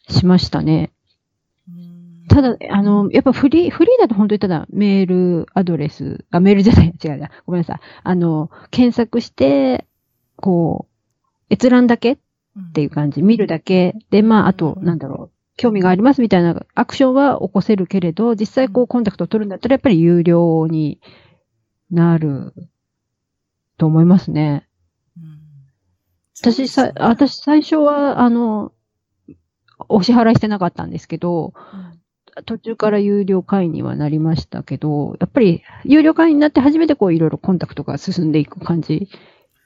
[0.10, 0.92] しましたね。
[2.30, 7.80] ただ、あの、やっぱフリー、フリーだと本当にただメールアドレス、あ、メールじゃない、違うな、ごめんなさい。
[8.04, 9.86] あの、検索して、
[10.36, 10.88] こ
[11.50, 12.18] う、閲覧だけっ
[12.74, 13.96] ていう感じ、見るだけ。
[14.10, 21.02] で、まあ、あと、なんだろう、興味がありますみたいなアクションは起こせるけれど、実際こうコンタクトを取るんだったらやっぱり有料に
[21.90, 22.54] なる
[23.78, 24.68] と思いますね。
[25.18, 25.40] うん、
[26.40, 28.72] 私さ、私最初は、あの、
[29.90, 31.97] お支払いしてなかったんですけど、うん、
[32.46, 39.10] 途中から有料会員にはなりましたけど、やっぱり有料会員になって初めてこういろいろコンタクトが進んでいく感じ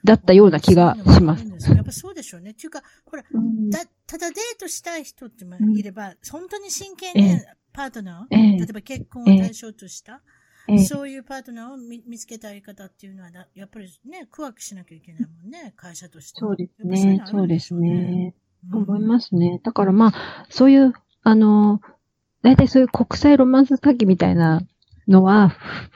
[0.03, 1.72] だったような気がします。
[1.72, 2.51] やっぱそうでしょうね。
[2.51, 7.39] っていうか、ほら、うん、だ、ただデートしたい人ってもいれば、うん、本当に真剣に
[7.74, 10.22] パートナー、えー、例えば結婚を対象とした、
[10.67, 16.39] えー、そういうパートナーを見見つけたい方っていうのは、やっぱりね、区分けしなきゃいけないもんね、会社として。
[16.39, 17.24] そうですね。
[17.26, 18.36] そうですね。
[18.74, 19.59] 思いますね。
[19.63, 20.93] だからまあ、そういう、
[21.24, 21.82] あの、
[22.42, 24.62] 大体そういう国際ロマンス詐欺みたいな
[25.08, 25.50] のは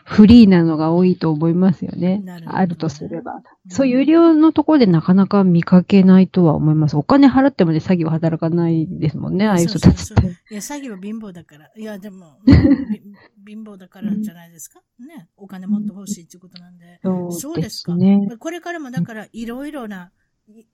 [0.04, 2.22] フリーなのが多いと思いますよね。
[2.48, 3.42] あるとすれば。
[3.70, 6.98] そういう有料のところでなかなか見かけないとは思います。
[6.98, 10.28] お金払ってもね、詐欺は働かないですもんね、ああいう人たちって。
[10.52, 11.72] いや、詐欺は貧乏だから。
[11.76, 12.40] いや、でも、
[13.48, 14.82] 貧乏だからじゃないですか？
[15.00, 15.28] ね。
[15.38, 17.00] お金もっと欲しいっていうことなんで。
[17.32, 17.96] そうですか。
[18.40, 20.12] これからもだから、いろいろな、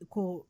[0.10, 0.46] こ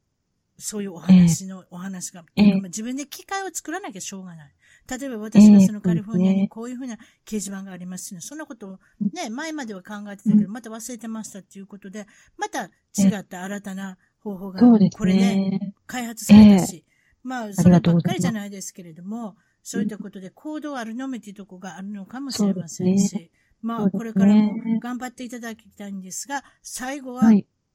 [0.57, 4.51] う、そういうお話の、お話が、自分で機会を作らなきゃしょうがない。
[4.97, 8.19] 例えば私がそのカリフォルニアにこういうふうな掲示板がありますね。
[8.19, 8.79] そんなことを
[9.13, 12.05] ね、前までは考えてたけど、また忘れてましたっていうことで、
[12.37, 12.65] また
[12.97, 16.83] 違った新たな方法がこれで開発されたし、
[17.23, 23.31] まあ、そればっかりじゃないですけれども、そういったことで行動あるのみというところがあるのかもしれませんし、
[23.61, 27.31] まあ、これからも頑張っていただきたいんですが、最後は、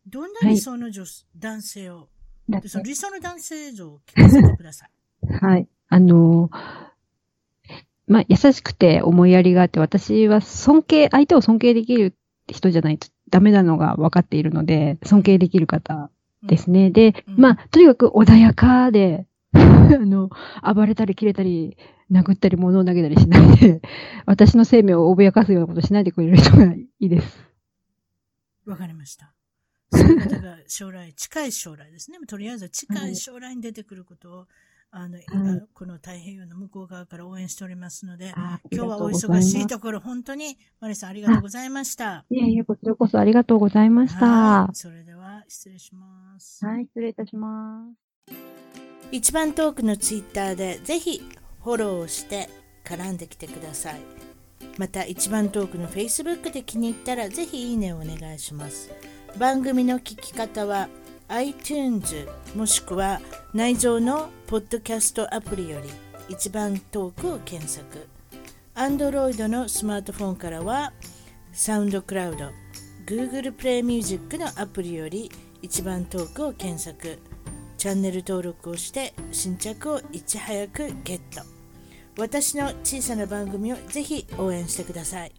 [0.06, 1.04] どんな理想の女、
[1.36, 2.08] 男性を、
[2.66, 4.90] その理想の男性像を聞かせてください。
[5.32, 5.68] はい。
[5.88, 6.50] あの
[8.07, 12.14] まあ、優しくて思いやりがあって、私は尊敬、相手を尊敬できる
[12.48, 16.11] 人じゃないとダメなのが分かっているので、尊敬できる方
[16.44, 16.86] ですね。
[16.86, 19.59] うん、で、うん、まあ、とにかく穏やかで、 あ
[19.98, 20.30] の、
[20.62, 21.76] 暴れたり切れたり、
[22.11, 23.82] 殴ったり物を投げたりしないで、
[24.26, 27.44] 私の生命を脅かすようなことしないでくれる人がいいです。
[28.64, 29.32] わかりました。
[29.90, 32.18] そういう方が将来、近い将来ですね。
[32.26, 34.46] とりあえず近い将来に出てくることを、
[34.91, 35.18] あの、
[35.74, 38.32] この太平洋の向こう側から応援しておりますので、
[38.72, 42.24] 今日はお忙しいところ、本当に、マリさんありがとうございました。
[42.30, 44.70] いえいえ、こちらこそありがとうございました。
[44.72, 46.64] それでは、失礼します。
[46.64, 48.07] はい、失礼いたします。
[49.12, 51.20] 一番トークのツイッターで、ぜひ、
[51.62, 52.49] フォローをして
[52.84, 54.01] 絡んできてください。
[54.78, 58.91] また、一番トークの Facebook で気に入ったら、ぜひいいねをお願いします。
[59.39, 60.89] 番組の聞き方は、
[61.28, 63.20] iTunes もしくは
[63.52, 65.88] 内蔵のポッドキャストアプリより
[66.28, 68.08] 一番トークを検索
[68.74, 70.92] Android のスマートフォンからは
[71.52, 72.50] サウンドクラウド
[73.06, 75.30] Google プレイミュージックのアプリより
[75.62, 77.18] 一番トークを検索。
[77.76, 81.42] チャンネル登録をして新着をいち早くゲット。
[82.18, 85.32] 私の小さな番組をぜひ応援してください。